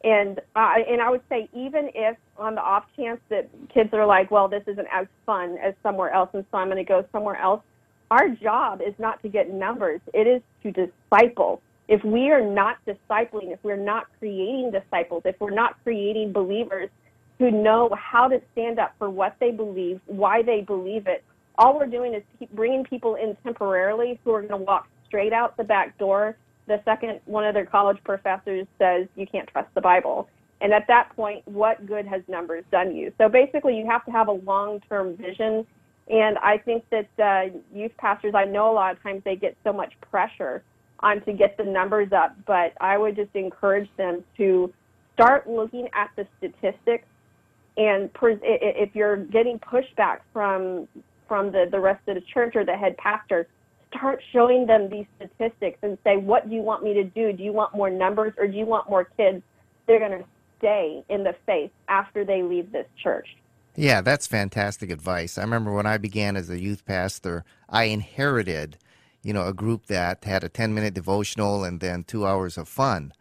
And 0.03 0.39
uh, 0.55 0.75
and 0.89 1.01
I 1.01 1.09
would 1.09 1.23
say 1.27 1.49
even 1.53 1.89
if 1.93 2.15
on 2.37 2.55
the 2.55 2.61
off 2.61 2.85
chance 2.95 3.19
that 3.29 3.49
kids 3.73 3.89
are 3.93 4.05
like, 4.05 4.31
well, 4.31 4.47
this 4.47 4.63
isn't 4.67 4.87
as 4.93 5.07
fun 5.25 5.57
as 5.61 5.73
somewhere 5.83 6.11
else, 6.11 6.29
and 6.33 6.45
so 6.49 6.57
I'm 6.57 6.67
going 6.67 6.77
to 6.77 6.85
go 6.85 7.05
somewhere 7.11 7.35
else. 7.35 7.61
Our 8.09 8.29
job 8.29 8.79
is 8.81 8.93
not 8.97 9.21
to 9.23 9.29
get 9.29 9.53
numbers; 9.53 9.99
it 10.13 10.27
is 10.27 10.41
to 10.63 10.71
disciple. 10.71 11.61
If 11.89 12.01
we 12.05 12.29
are 12.29 12.41
not 12.41 12.77
discipling, 12.85 13.51
if 13.51 13.59
we're 13.63 13.75
not 13.75 14.05
creating 14.19 14.71
disciples, 14.71 15.23
if 15.25 15.35
we're 15.41 15.49
not 15.49 15.83
creating 15.83 16.31
believers 16.31 16.89
who 17.37 17.51
know 17.51 17.89
how 17.99 18.29
to 18.29 18.41
stand 18.53 18.79
up 18.79 18.93
for 18.97 19.09
what 19.09 19.35
they 19.41 19.51
believe, 19.51 19.99
why 20.05 20.41
they 20.41 20.61
believe 20.61 21.07
it, 21.07 21.25
all 21.57 21.77
we're 21.77 21.87
doing 21.87 22.13
is 22.13 22.23
keep 22.37 22.49
bringing 22.53 22.85
people 22.85 23.15
in 23.15 23.35
temporarily 23.43 24.17
who 24.23 24.31
are 24.31 24.41
going 24.41 24.51
to 24.51 24.65
walk 24.65 24.87
straight 25.07 25.33
out 25.33 25.57
the 25.57 25.63
back 25.65 25.97
door 25.97 26.37
the 26.69 26.79
second 26.85 27.19
one 27.25 27.43
of 27.43 27.53
their 27.53 27.65
college 27.65 27.97
professors 28.05 28.65
says 28.77 29.07
you 29.15 29.27
can't 29.27 29.49
trust 29.49 29.67
the 29.75 29.81
Bible. 29.81 30.29
And 30.61 30.71
at 30.71 30.85
that 30.87 31.09
point, 31.15 31.45
what 31.47 31.85
good 31.85 32.05
has 32.05 32.21
numbers 32.27 32.63
done 32.71 32.95
you? 32.95 33.11
So 33.17 33.27
basically, 33.27 33.77
you 33.77 33.85
have 33.87 34.05
to 34.05 34.11
have 34.11 34.27
a 34.27 34.33
long 34.33 34.79
term 34.87 35.17
vision. 35.17 35.65
And 36.09 36.37
I 36.37 36.57
think 36.57 36.85
that 36.91 37.09
uh, 37.19 37.57
youth 37.73 37.91
pastors, 37.97 38.33
I 38.35 38.45
know 38.45 38.71
a 38.71 38.73
lot 38.73 38.95
of 38.95 39.03
times 39.03 39.21
they 39.25 39.35
get 39.35 39.57
so 39.63 39.73
much 39.73 39.93
pressure 40.09 40.63
to 41.03 41.33
get 41.33 41.57
the 41.57 41.63
numbers 41.63 42.11
up, 42.11 42.35
but 42.45 42.73
I 42.81 42.97
would 42.97 43.15
just 43.15 43.33
encourage 43.33 43.89
them 43.97 44.23
to 44.37 44.73
start 45.13 45.49
looking 45.49 45.87
at 45.93 46.09
the 46.15 46.27
statistics. 46.37 47.05
And 47.77 48.11
pres- 48.13 48.39
if 48.43 48.95
you're 48.95 49.17
getting 49.17 49.59
pushback 49.59 50.19
from 50.33 50.87
from 51.27 51.51
the, 51.51 51.67
the 51.71 51.79
rest 51.79 52.01
of 52.07 52.15
the 52.15 52.21
church 52.21 52.55
or 52.55 52.65
the 52.65 52.75
head 52.75 52.97
pastor, 52.97 53.47
start 53.95 54.21
showing 54.33 54.65
them 54.65 54.89
these 54.89 55.05
statistics 55.17 55.77
and 55.83 55.97
say, 56.03 56.17
what 56.17 56.49
do 56.49 56.55
you 56.55 56.61
want 56.61 56.83
me 56.83 56.93
to 56.95 57.03
do? 57.03 57.31
Do 57.31 57.43
you 57.43 57.53
want 57.53 57.75
more 57.75 57.89
numbers 57.89 58.33
or 58.37 58.47
do 58.47 58.57
you 58.57 58.65
want 58.65 58.89
more 58.89 59.05
kids? 59.05 59.41
They're 59.87 59.99
going 59.99 60.19
to 60.19 60.25
stay 60.57 61.03
in 61.07 61.23
the 61.23 61.35
faith 61.45 61.71
after 61.87 62.25
they 62.25 62.41
leave 62.41 62.71
this 62.71 62.87
church. 63.01 63.27
Yeah, 63.75 64.01
that's 64.01 64.27
fantastic 64.27 64.91
advice. 64.91 65.37
I 65.37 65.41
remember 65.41 65.71
when 65.71 65.85
I 65.85 65.97
began 65.97 66.35
as 66.35 66.49
a 66.49 66.59
youth 66.59 66.83
pastor, 66.85 67.45
I 67.69 67.85
inherited, 67.85 68.77
you 69.23 69.33
know, 69.33 69.45
a 69.47 69.53
group 69.53 69.87
that 69.87 70.23
had 70.23 70.43
a 70.43 70.49
10-minute 70.49 70.93
devotional 70.93 71.63
and 71.63 71.79
then 71.79 72.03
2 72.03 72.25
hours 72.25 72.57
of 72.57 72.67
fun. 72.67 73.13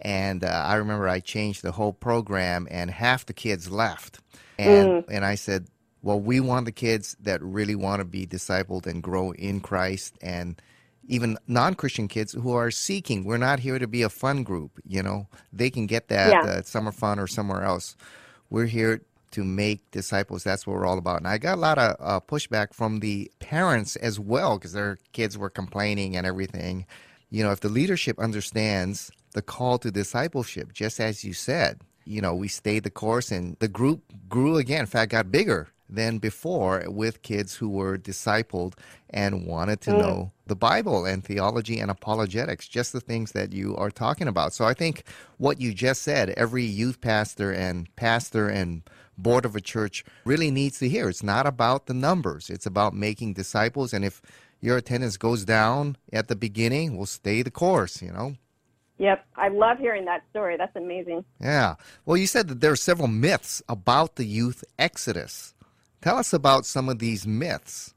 And 0.00 0.44
uh, 0.44 0.48
I 0.66 0.76
remember 0.76 1.08
I 1.08 1.20
changed 1.20 1.62
the 1.62 1.72
whole 1.72 1.92
program 1.92 2.66
and 2.70 2.90
half 2.90 3.26
the 3.26 3.32
kids 3.34 3.70
left. 3.70 4.20
And 4.58 5.04
and 5.08 5.24
I 5.24 5.34
said, 5.34 5.66
well, 6.02 6.20
we 6.20 6.40
want 6.40 6.64
the 6.66 6.72
kids 6.72 7.16
that 7.20 7.42
really 7.42 7.74
want 7.74 8.00
to 8.00 8.04
be 8.06 8.26
discipled 8.26 8.86
and 8.86 9.02
grow 9.02 9.32
in 9.32 9.60
Christ 9.60 10.16
and 10.22 10.60
even 11.06 11.36
non-Christian 11.46 12.08
kids 12.08 12.32
who 12.32 12.52
are 12.52 12.70
seeking. 12.70 13.24
We're 13.24 13.36
not 13.36 13.60
here 13.60 13.78
to 13.78 13.86
be 13.88 14.02
a 14.02 14.08
fun 14.08 14.42
group, 14.42 14.80
you 14.86 15.02
know. 15.02 15.26
They 15.52 15.68
can 15.70 15.86
get 15.86 16.08
that 16.08 16.30
Yeah. 16.30 16.50
uh, 16.50 16.58
at 16.58 16.66
summer 16.66 16.92
fun 16.92 17.18
or 17.18 17.26
somewhere 17.26 17.62
else. 17.64 17.96
We're 18.48 18.66
here 18.66 19.02
to 19.32 19.44
make 19.44 19.90
disciples. 19.90 20.44
That's 20.44 20.66
what 20.66 20.76
we're 20.76 20.86
all 20.86 20.98
about. 20.98 21.18
And 21.18 21.28
I 21.28 21.38
got 21.38 21.58
a 21.58 21.60
lot 21.60 21.78
of 21.78 21.96
uh, 22.00 22.20
pushback 22.20 22.74
from 22.74 23.00
the 23.00 23.30
parents 23.38 23.96
as 23.96 24.18
well 24.18 24.58
because 24.58 24.72
their 24.72 24.98
kids 25.12 25.38
were 25.38 25.50
complaining 25.50 26.16
and 26.16 26.26
everything. 26.26 26.86
You 27.30 27.44
know, 27.44 27.52
if 27.52 27.60
the 27.60 27.68
leadership 27.68 28.18
understands 28.18 29.10
the 29.34 29.42
call 29.42 29.78
to 29.78 29.90
discipleship, 29.90 30.72
just 30.72 30.98
as 31.00 31.24
you 31.24 31.32
said, 31.32 31.80
you 32.04 32.20
know, 32.20 32.34
we 32.34 32.48
stayed 32.48 32.82
the 32.82 32.90
course 32.90 33.30
and 33.30 33.56
the 33.60 33.68
group 33.68 34.02
grew 34.28 34.56
again. 34.56 34.80
In 34.80 34.86
fact, 34.86 35.12
got 35.12 35.30
bigger 35.30 35.68
than 35.88 36.18
before 36.18 36.84
with 36.86 37.22
kids 37.22 37.54
who 37.56 37.68
were 37.68 37.98
discipled 37.98 38.74
and 39.10 39.46
wanted 39.46 39.80
to 39.82 39.90
know 39.90 40.32
the 40.46 40.56
Bible 40.56 41.04
and 41.04 41.24
theology 41.24 41.78
and 41.80 41.90
apologetics, 41.90 42.68
just 42.68 42.92
the 42.92 43.00
things 43.00 43.32
that 43.32 43.52
you 43.52 43.76
are 43.76 43.90
talking 43.90 44.28
about. 44.28 44.52
So 44.52 44.64
I 44.64 44.74
think 44.74 45.04
what 45.38 45.60
you 45.60 45.74
just 45.74 46.02
said, 46.02 46.30
every 46.30 46.64
youth 46.64 47.00
pastor 47.00 47.52
and 47.52 47.94
pastor 47.96 48.48
and 48.48 48.82
board 49.22 49.44
of 49.44 49.54
a 49.54 49.60
church 49.60 50.04
really 50.24 50.50
needs 50.50 50.78
to 50.80 50.88
hear. 50.88 51.08
It's 51.08 51.22
not 51.22 51.46
about 51.46 51.86
the 51.86 51.94
numbers, 51.94 52.50
it's 52.50 52.66
about 52.66 52.94
making 52.94 53.34
disciples. 53.34 53.92
And 53.92 54.04
if 54.04 54.20
your 54.60 54.76
attendance 54.76 55.16
goes 55.16 55.44
down 55.44 55.96
at 56.12 56.28
the 56.28 56.36
beginning, 56.36 56.96
we'll 56.96 57.06
stay 57.06 57.42
the 57.42 57.50
course, 57.50 58.02
you 58.02 58.12
know? 58.12 58.36
Yep, 58.98 59.24
I 59.34 59.48
love 59.48 59.78
hearing 59.78 60.04
that 60.04 60.22
story. 60.28 60.58
That's 60.58 60.76
amazing. 60.76 61.24
Yeah. 61.40 61.76
Well, 62.04 62.18
you 62.18 62.26
said 62.26 62.48
that 62.48 62.60
there 62.60 62.72
are 62.72 62.76
several 62.76 63.08
myths 63.08 63.62
about 63.66 64.16
the 64.16 64.26
youth 64.26 64.62
exodus. 64.78 65.54
Tell 66.02 66.18
us 66.18 66.34
about 66.34 66.66
some 66.66 66.90
of 66.90 66.98
these 66.98 67.26
myths. 67.26 67.94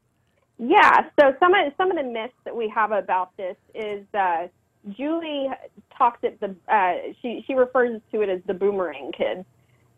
Yeah, 0.57 1.09
so 1.19 1.33
some 1.39 1.53
of 1.53 1.73
some 1.77 1.91
of 1.91 1.97
the 1.97 2.03
myths 2.03 2.33
that 2.45 2.55
we 2.55 2.69
have 2.69 2.91
about 2.91 3.35
this 3.35 3.57
is 3.75 4.05
uh, 4.13 4.47
Julie 4.89 5.49
talks 5.97 6.23
at 6.23 6.39
the 6.39 6.55
uh, 6.71 7.13
she 7.21 7.43
she 7.47 7.53
refers 7.53 8.01
to 8.11 8.21
it 8.21 8.29
as 8.29 8.39
the 8.45 8.53
boomerang 8.53 9.11
kids, 9.11 9.45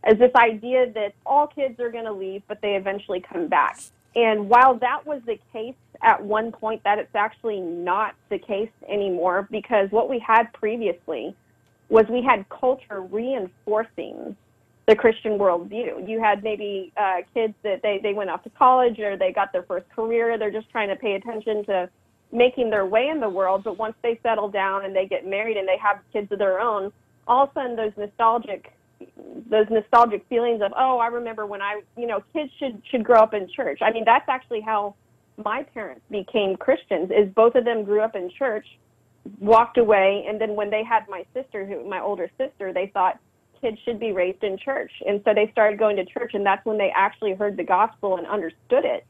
as 0.06 0.18
this 0.20 0.32
idea 0.36 0.92
that 0.94 1.14
all 1.26 1.48
kids 1.48 1.80
are 1.80 1.92
going 1.92 2.06
to 2.06 2.14
leave, 2.14 2.44
but 2.48 2.62
they 2.62 2.76
eventually 2.76 3.20
come 3.22 3.48
back. 3.48 3.80
And 4.16 4.48
while 4.50 4.76
that 4.76 5.06
was 5.06 5.22
the 5.26 5.38
case 5.52 5.76
at 6.02 6.24
one 6.24 6.52
point, 6.52 6.84
that 6.84 7.00
it's 7.00 7.16
actually 7.16 7.60
not 7.60 8.16
the 8.30 8.38
case 8.38 8.70
anymore 8.88 9.48
because 9.52 9.92
what 9.92 10.10
we 10.10 10.20
had 10.20 10.54
previously 10.54 11.36
was 11.90 12.06
we 12.10 12.24
had 12.24 12.48
culture 12.50 13.02
reinforcing 13.02 14.36
the 14.88 14.96
Christian 14.96 15.38
worldview. 15.38 16.08
You 16.08 16.22
had 16.22 16.44
maybe 16.44 16.94
uh, 16.96 17.18
kids 17.34 17.56
that 17.64 17.82
they, 17.82 18.00
they 18.02 18.14
went 18.14 18.30
off 18.30 18.44
to 18.44 18.50
college 18.52 19.00
or 19.00 19.18
they 19.18 19.34
got 19.34 19.52
their 19.52 19.64
first 19.64 19.90
career. 19.90 20.38
They're 20.38 20.52
just 20.52 20.70
trying 20.70 20.90
to 20.90 20.96
pay 20.96 21.14
attention 21.14 21.66
to 21.66 21.90
making 22.32 22.70
their 22.70 22.86
way 22.86 23.08
in 23.08 23.20
the 23.20 23.30
world. 23.30 23.64
But 23.64 23.78
once 23.78 23.96
they 24.04 24.20
settle 24.22 24.50
down 24.50 24.86
and 24.86 24.96
they 24.96 25.08
get 25.08 25.26
married 25.26 25.58
and 25.58 25.68
they 25.68 25.78
have 25.82 26.00
kids 26.14 26.32
of 26.32 26.40
their 26.40 26.60
own, 26.60 26.92
all 27.28 27.46
of 27.46 27.50
a 27.50 27.54
sudden 27.54 27.76
those 27.76 27.92
nostalgic 27.98 28.72
those 29.50 29.68
nostalgic 29.70 30.26
feelings 30.28 30.62
of 30.62 30.72
oh 30.78 31.00
I 31.00 31.08
remember 31.08 31.46
when 31.46 31.62
I 31.62 31.82
you 31.98 32.08
know 32.08 32.24
kids 32.34 32.52
should 32.60 32.82
should 32.90 33.04
grow 33.04 33.20
up 33.20 33.34
in 33.34 33.48
church. 33.56 33.80
I 33.82 33.92
mean 33.92 34.04
that's 34.06 34.28
actually 34.28 34.62
how 34.62 34.96
my 35.44 35.64
parents 35.64 36.02
became 36.10 36.56
Christians. 36.56 37.12
Is 37.12 37.30
both 37.34 37.56
of 37.56 37.66
them 37.66 37.84
grew 37.84 38.02
up 38.02 38.16
in 38.16 38.30
church, 38.38 38.66
walked 39.40 39.78
away, 39.78 40.26
and 40.28 40.40
then 40.40 40.56
when 40.56 40.70
they 40.70 40.84
had 40.84 41.08
my 41.10 41.26
sister, 41.34 41.66
who 41.66 41.88
my 41.88 42.00
older 42.00 42.30
sister, 42.38 42.72
they 42.74 42.88
thought 42.94 43.20
kids 43.62 43.78
should 43.84 44.00
be 44.00 44.12
raised 44.12 44.44
in 44.44 44.58
church. 44.58 44.92
And 45.06 45.22
so 45.26 45.34
they 45.34 45.50
started 45.52 45.80
going 45.80 45.96
to 45.98 46.06
church, 46.06 46.34
and 46.34 46.46
that's 46.46 46.66
when 46.66 46.78
they 46.78 46.92
actually 46.96 47.34
heard 47.34 47.58
the 47.58 47.64
gospel 47.64 48.18
and 48.18 48.28
understood 48.28 48.86
it 48.86 49.06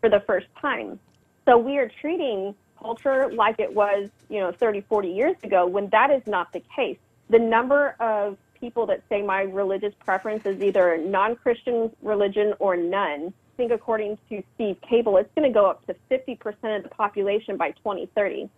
for 0.00 0.10
the 0.10 0.20
first 0.26 0.46
time. 0.60 0.98
So 1.46 1.58
we 1.58 1.78
are 1.78 1.90
treating 2.00 2.54
culture 2.80 3.30
like 3.32 3.58
it 3.58 3.72
was, 3.72 4.10
you 4.28 4.40
know, 4.40 4.52
30, 4.52 4.82
40 4.82 5.08
years 5.08 5.36
ago 5.42 5.66
when 5.66 5.88
that 5.90 6.10
is 6.10 6.22
not 6.26 6.52
the 6.52 6.62
case. 6.74 6.98
The 7.30 7.38
number 7.38 7.94
of 8.00 8.36
people 8.62 8.86
that 8.86 9.02
say 9.08 9.20
my 9.20 9.42
religious 9.42 9.92
preference 9.98 10.46
is 10.46 10.62
either 10.62 10.96
non 10.96 11.34
Christian 11.34 11.90
religion 12.00 12.54
or 12.60 12.76
none, 12.76 13.26
I 13.26 13.56
think 13.56 13.72
according 13.72 14.16
to 14.30 14.42
Steve 14.54 14.76
Cable, 14.88 15.16
it's 15.18 15.28
going 15.36 15.50
to 15.50 15.52
go 15.52 15.66
up 15.66 15.84
to 15.86 15.96
50% 16.10 16.76
of 16.76 16.84
the 16.84 16.88
population 16.88 17.56
by 17.58 17.72
2030 17.72 18.48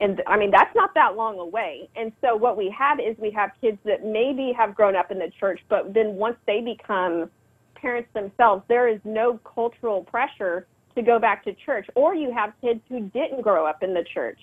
and 0.00 0.22
I 0.26 0.36
mean 0.36 0.50
that's 0.50 0.74
not 0.74 0.92
that 0.94 1.16
long 1.16 1.38
away. 1.38 1.88
And 1.96 2.12
so 2.20 2.36
what 2.36 2.56
we 2.56 2.74
have 2.76 2.98
is 2.98 3.16
we 3.18 3.30
have 3.30 3.50
kids 3.60 3.78
that 3.84 4.04
maybe 4.04 4.52
have 4.56 4.74
grown 4.74 4.96
up 4.96 5.10
in 5.10 5.18
the 5.18 5.30
church, 5.38 5.60
but 5.68 5.94
then 5.94 6.16
once 6.16 6.36
they 6.46 6.60
become 6.60 7.30
parents 7.74 8.08
themselves, 8.12 8.64
there 8.68 8.88
is 8.88 9.00
no 9.04 9.38
cultural 9.54 10.02
pressure 10.02 10.66
to 10.96 11.02
go 11.02 11.18
back 11.18 11.44
to 11.44 11.54
church. 11.54 11.86
Or 11.94 12.14
you 12.14 12.32
have 12.32 12.52
kids 12.60 12.80
who 12.88 13.08
didn't 13.10 13.42
grow 13.42 13.66
up 13.66 13.82
in 13.82 13.94
the 13.94 14.04
church, 14.12 14.38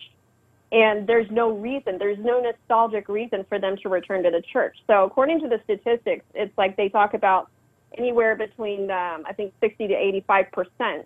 and 0.71 1.05
there's 1.05 1.29
no 1.29 1.51
reason, 1.51 1.97
there's 1.97 2.19
no 2.19 2.39
nostalgic 2.39 3.09
reason 3.09 3.45
for 3.49 3.59
them 3.59 3.75
to 3.83 3.89
return 3.89 4.23
to 4.23 4.31
the 4.31 4.41
church. 4.53 4.77
So 4.87 5.03
according 5.03 5.41
to 5.41 5.49
the 5.49 5.59
statistics, 5.63 6.25
it's 6.33 6.57
like 6.57 6.77
they 6.77 6.89
talk 6.89 7.13
about 7.13 7.49
anywhere 7.97 8.35
between 8.35 8.89
um, 8.89 9.23
I 9.27 9.33
think 9.35 9.53
60 9.59 9.87
to 9.87 9.93
85 9.93 10.45
percent 10.51 11.05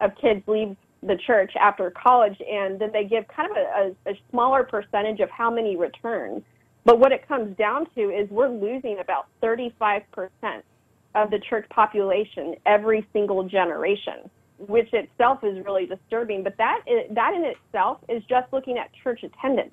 of 0.00 0.12
kids 0.20 0.42
leave 0.46 0.76
the 1.02 1.16
church 1.26 1.52
after 1.60 1.90
college, 1.90 2.40
and 2.48 2.78
then 2.78 2.90
they 2.92 3.04
give 3.04 3.26
kind 3.28 3.50
of 3.50 3.56
a, 3.56 3.60
a, 4.08 4.12
a 4.12 4.14
smaller 4.30 4.62
percentage 4.62 5.20
of 5.20 5.28
how 5.30 5.50
many 5.50 5.76
return. 5.76 6.42
But 6.84 6.98
what 6.98 7.12
it 7.12 7.26
comes 7.26 7.56
down 7.56 7.86
to 7.94 8.00
is 8.10 8.28
we're 8.30 8.48
losing 8.48 8.98
about 9.00 9.26
35% 9.42 10.02
of 11.14 11.30
the 11.30 11.38
church 11.50 11.68
population 11.70 12.54
every 12.66 13.06
single 13.12 13.44
generation, 13.44 14.30
which 14.68 14.88
itself 14.92 15.40
is 15.42 15.64
really 15.64 15.86
disturbing. 15.86 16.42
But 16.42 16.56
that 16.58 16.80
is, 16.86 17.14
that 17.14 17.34
in 17.34 17.44
itself 17.44 17.98
is 18.08 18.22
just 18.28 18.52
looking 18.52 18.78
at 18.78 18.90
church 19.02 19.22
attendance. 19.22 19.72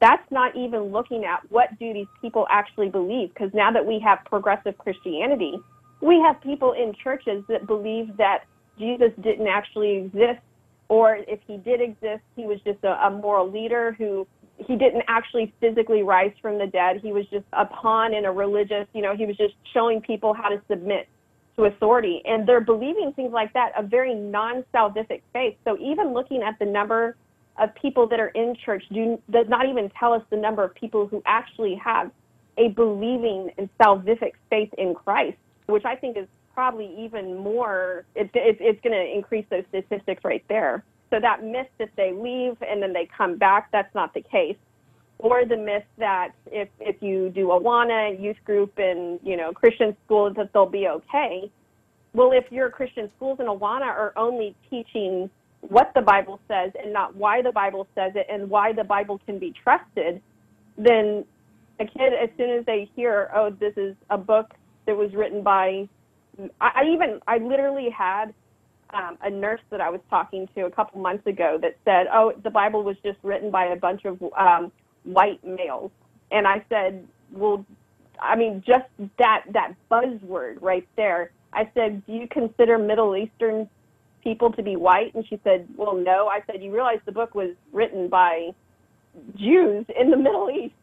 That's 0.00 0.28
not 0.30 0.56
even 0.56 0.92
looking 0.92 1.24
at 1.24 1.40
what 1.50 1.78
do 1.78 1.92
these 1.92 2.06
people 2.20 2.46
actually 2.50 2.88
believe, 2.88 3.28
because 3.32 3.50
now 3.54 3.70
that 3.70 3.86
we 3.86 4.00
have 4.04 4.18
progressive 4.24 4.76
Christianity, 4.78 5.54
we 6.00 6.20
have 6.26 6.40
people 6.40 6.72
in 6.72 6.92
churches 7.02 7.44
that 7.48 7.66
believe 7.66 8.16
that 8.16 8.44
Jesus 8.78 9.10
didn't 9.22 9.46
actually 9.46 9.96
exist 9.98 10.40
or 10.92 11.16
if 11.26 11.40
he 11.46 11.56
did 11.56 11.80
exist, 11.80 12.22
he 12.36 12.44
was 12.44 12.58
just 12.64 12.84
a, 12.84 13.06
a 13.06 13.10
moral 13.10 13.50
leader 13.50 13.94
who 13.96 14.26
he 14.58 14.76
didn't 14.76 15.04
actually 15.08 15.50
physically 15.58 16.02
rise 16.02 16.32
from 16.42 16.58
the 16.58 16.66
dead. 16.66 17.00
He 17.02 17.12
was 17.12 17.24
just 17.30 17.46
a 17.54 17.64
pawn 17.64 18.12
in 18.12 18.26
a 18.26 18.32
religious, 18.32 18.86
you 18.92 19.00
know, 19.00 19.16
he 19.16 19.24
was 19.24 19.36
just 19.38 19.54
showing 19.72 20.02
people 20.02 20.34
how 20.34 20.50
to 20.50 20.60
submit 20.68 21.08
to 21.56 21.64
authority. 21.64 22.22
And 22.24 22.48
they're 22.48 22.60
believing 22.60 23.12
things 23.14 23.32
like 23.32 23.52
that, 23.54 23.72
a 23.76 23.82
very 23.82 24.14
non 24.14 24.64
salvific 24.74 25.22
faith. 25.32 25.56
So 25.64 25.76
even 25.78 26.12
looking 26.12 26.42
at 26.42 26.58
the 26.58 26.64
number 26.64 27.16
of 27.58 27.74
people 27.74 28.08
that 28.08 28.18
are 28.18 28.28
in 28.28 28.56
church 28.64 28.82
do, 28.92 29.20
does 29.30 29.46
not 29.48 29.68
even 29.68 29.90
tell 29.98 30.12
us 30.12 30.22
the 30.30 30.36
number 30.36 30.64
of 30.64 30.74
people 30.74 31.06
who 31.06 31.22
actually 31.26 31.74
have 31.82 32.10
a 32.58 32.68
believing 32.68 33.50
and 33.58 33.68
salvific 33.80 34.32
faith 34.50 34.70
in 34.78 34.94
Christ, 34.94 35.36
which 35.66 35.84
I 35.84 35.96
think 35.96 36.16
is 36.16 36.26
probably 36.54 36.94
even 36.98 37.36
more, 37.36 38.04
it, 38.14 38.30
it, 38.34 38.58
it's 38.60 38.80
going 38.82 38.92
to 38.92 39.16
increase 39.16 39.46
those 39.50 39.64
statistics 39.68 40.24
right 40.24 40.44
there. 40.48 40.84
So 41.10 41.20
that 41.20 41.44
myth 41.44 41.66
that 41.78 41.90
they 41.96 42.12
leave 42.12 42.56
and 42.62 42.82
then 42.82 42.92
they 42.92 43.08
come 43.16 43.36
back, 43.36 43.70
that's 43.72 43.94
not 43.94 44.14
the 44.14 44.22
case. 44.22 44.56
Or 45.22 45.44
the 45.46 45.56
myth 45.56 45.84
that 45.98 46.30
if, 46.46 46.68
if 46.80 47.00
you 47.00 47.30
do 47.30 47.46
Awana, 47.48 48.20
youth 48.20 48.36
group, 48.44 48.72
and, 48.78 49.20
you 49.22 49.36
know, 49.36 49.52
Christian 49.52 49.96
schools, 50.04 50.34
that 50.36 50.52
they'll 50.52 50.66
be 50.66 50.88
okay. 50.88 51.50
Well, 52.12 52.32
if 52.32 52.50
your 52.50 52.70
Christian 52.70 53.10
schools 53.16 53.38
in 53.40 53.46
Awana 53.46 53.86
are 53.86 54.12
only 54.16 54.56
teaching 54.68 55.30
what 55.60 55.92
the 55.94 56.02
Bible 56.02 56.40
says 56.48 56.72
and 56.82 56.92
not 56.92 57.16
why 57.16 57.40
the 57.40 57.52
Bible 57.52 57.86
says 57.94 58.12
it 58.16 58.26
and 58.30 58.50
why 58.50 58.72
the 58.72 58.84
Bible 58.84 59.20
can 59.24 59.38
be 59.38 59.54
trusted, 59.62 60.20
then 60.76 61.24
a 61.80 61.84
kid, 61.86 62.12
as 62.20 62.28
soon 62.36 62.50
as 62.58 62.66
they 62.66 62.90
hear, 62.96 63.30
oh, 63.34 63.50
this 63.50 63.74
is 63.76 63.96
a 64.10 64.18
book 64.18 64.54
that 64.86 64.96
was 64.96 65.14
written 65.14 65.42
by 65.42 65.88
I, 66.60 66.70
I 66.82 66.84
even 66.92 67.20
I 67.26 67.38
literally 67.38 67.90
had 67.96 68.34
um, 68.94 69.18
a 69.22 69.30
nurse 69.30 69.60
that 69.70 69.80
I 69.80 69.90
was 69.90 70.00
talking 70.10 70.48
to 70.54 70.66
a 70.66 70.70
couple 70.70 71.00
months 71.00 71.26
ago 71.26 71.58
that 71.62 71.76
said, 71.84 72.06
"Oh, 72.12 72.32
the 72.42 72.50
Bible 72.50 72.82
was 72.82 72.96
just 73.04 73.18
written 73.22 73.50
by 73.50 73.66
a 73.66 73.76
bunch 73.76 74.04
of 74.04 74.22
um, 74.38 74.72
white 75.04 75.42
males," 75.44 75.90
and 76.30 76.46
I 76.46 76.64
said, 76.68 77.06
"Well, 77.32 77.64
I 78.20 78.36
mean, 78.36 78.62
just 78.66 78.86
that 79.18 79.44
that 79.52 79.74
buzzword 79.90 80.58
right 80.62 80.86
there." 80.96 81.32
I 81.52 81.70
said, 81.74 82.04
"Do 82.06 82.12
you 82.12 82.28
consider 82.28 82.78
Middle 82.78 83.16
Eastern 83.16 83.68
people 84.22 84.52
to 84.52 84.62
be 84.62 84.76
white?" 84.76 85.14
And 85.14 85.26
she 85.26 85.40
said, 85.44 85.68
"Well, 85.76 85.94
no." 85.94 86.28
I 86.28 86.42
said, 86.46 86.62
"You 86.62 86.72
realize 86.72 87.00
the 87.06 87.12
book 87.12 87.34
was 87.34 87.50
written 87.72 88.08
by 88.08 88.50
Jews 89.36 89.86
in 89.98 90.10
the 90.10 90.16
Middle 90.28 90.50
East?" 90.50 90.74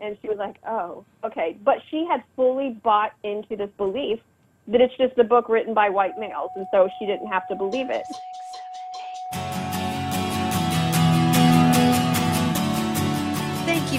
And 0.00 0.18
she 0.20 0.28
was 0.28 0.38
like, 0.38 0.56
"Oh, 0.66 1.04
okay." 1.24 1.56
But 1.64 1.78
she 1.90 2.06
had 2.10 2.22
fully 2.36 2.70
bought 2.82 3.12
into 3.22 3.56
this 3.56 3.70
belief 3.78 4.20
that 4.68 4.80
it's 4.80 4.96
just 4.96 5.18
a 5.18 5.24
book 5.24 5.48
written 5.48 5.74
by 5.74 5.88
white 5.90 6.18
males, 6.18 6.50
and 6.54 6.66
so 6.70 6.88
she 6.98 7.06
didn't 7.06 7.28
have 7.28 7.46
to 7.48 7.54
believe 7.56 7.90
it. 7.90 8.06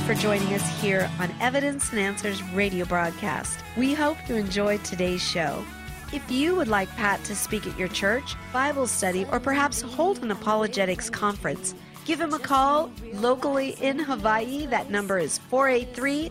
For 0.06 0.14
joining 0.14 0.54
us 0.54 0.82
here 0.82 1.10
on 1.18 1.34
Evidence 1.40 1.90
and 1.92 2.00
Answers 2.00 2.44
radio 2.52 2.84
broadcast. 2.84 3.58
We 3.78 3.94
hope 3.94 4.18
you 4.28 4.36
enjoyed 4.36 4.84
today's 4.84 5.22
show. 5.22 5.64
If 6.12 6.30
you 6.30 6.58
would 6.58 6.68
like 6.68 6.90
Pat 6.98 7.24
to 7.24 7.34
speak 7.36 7.66
at 7.66 7.80
your 7.80 7.88
church, 7.88 8.36
Bible 8.52 8.86
study, 8.86 9.26
or 9.32 9.40
perhaps 9.40 9.82
hold 9.82 10.22
an 10.22 10.32
apologetics 10.32 11.10
conference, 11.10 11.74
give 12.04 12.20
him 12.20 12.34
a 12.34 12.40
call 12.40 12.92
locally 13.14 13.78
in 13.82 13.98
Hawaii. 13.98 14.66
That 14.66 14.92
number 14.92 15.20
is 15.20 15.38
483 15.38 16.30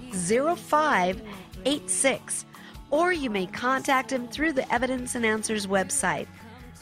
0586 0.55 2.45
or 2.91 3.11
you 3.11 3.31
may 3.31 3.47
contact 3.47 4.13
him 4.13 4.29
through 4.29 4.53
the 4.53 4.71
Evidence 4.73 5.15
and 5.15 5.25
Answers 5.25 5.67
website. 5.67 6.27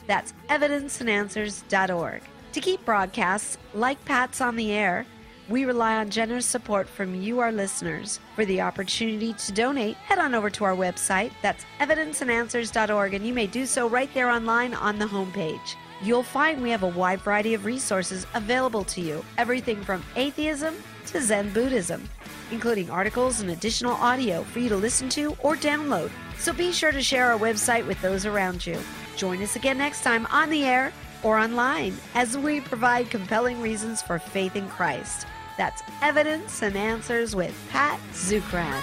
That's 0.08 0.34
evidenceandanswers.org. 0.48 2.22
To 2.52 2.60
keep 2.60 2.84
broadcasts 2.84 3.58
like 3.74 4.04
Pat's 4.04 4.40
on 4.40 4.56
the 4.56 4.72
air, 4.72 5.06
We 5.50 5.64
rely 5.64 5.96
on 5.96 6.10
generous 6.10 6.46
support 6.46 6.88
from 6.88 7.20
you, 7.20 7.40
our 7.40 7.50
listeners. 7.50 8.20
For 8.36 8.44
the 8.44 8.60
opportunity 8.60 9.32
to 9.32 9.52
donate, 9.52 9.96
head 9.96 10.20
on 10.20 10.32
over 10.32 10.48
to 10.48 10.62
our 10.62 10.76
website. 10.76 11.32
That's 11.42 11.64
evidenceandanswers.org, 11.80 13.14
and 13.14 13.26
you 13.26 13.34
may 13.34 13.48
do 13.48 13.66
so 13.66 13.88
right 13.88 14.08
there 14.14 14.30
online 14.30 14.74
on 14.74 15.00
the 15.00 15.06
homepage. 15.06 15.74
You'll 16.02 16.22
find 16.22 16.62
we 16.62 16.70
have 16.70 16.84
a 16.84 16.88
wide 16.88 17.20
variety 17.22 17.54
of 17.54 17.64
resources 17.64 18.28
available 18.34 18.84
to 18.84 19.00
you, 19.00 19.24
everything 19.38 19.82
from 19.82 20.04
atheism 20.14 20.76
to 21.06 21.20
Zen 21.20 21.52
Buddhism, 21.52 22.08
including 22.52 22.88
articles 22.88 23.40
and 23.40 23.50
additional 23.50 23.94
audio 23.94 24.44
for 24.44 24.60
you 24.60 24.68
to 24.68 24.76
listen 24.76 25.08
to 25.08 25.36
or 25.40 25.56
download. 25.56 26.12
So 26.38 26.52
be 26.52 26.70
sure 26.70 26.92
to 26.92 27.02
share 27.02 27.32
our 27.32 27.38
website 27.40 27.84
with 27.88 28.00
those 28.02 28.24
around 28.24 28.64
you. 28.64 28.78
Join 29.16 29.42
us 29.42 29.56
again 29.56 29.78
next 29.78 30.04
time 30.04 30.26
on 30.26 30.48
the 30.48 30.64
air 30.64 30.92
or 31.24 31.38
online 31.38 31.96
as 32.14 32.38
we 32.38 32.60
provide 32.60 33.10
compelling 33.10 33.60
reasons 33.60 34.00
for 34.00 34.20
faith 34.20 34.54
in 34.54 34.68
Christ. 34.68 35.26
That's 35.60 35.82
Evidence 36.00 36.62
and 36.62 36.74
Answers 36.74 37.36
with 37.36 37.54
Pat 37.68 38.00
Zukeran. 38.14 38.80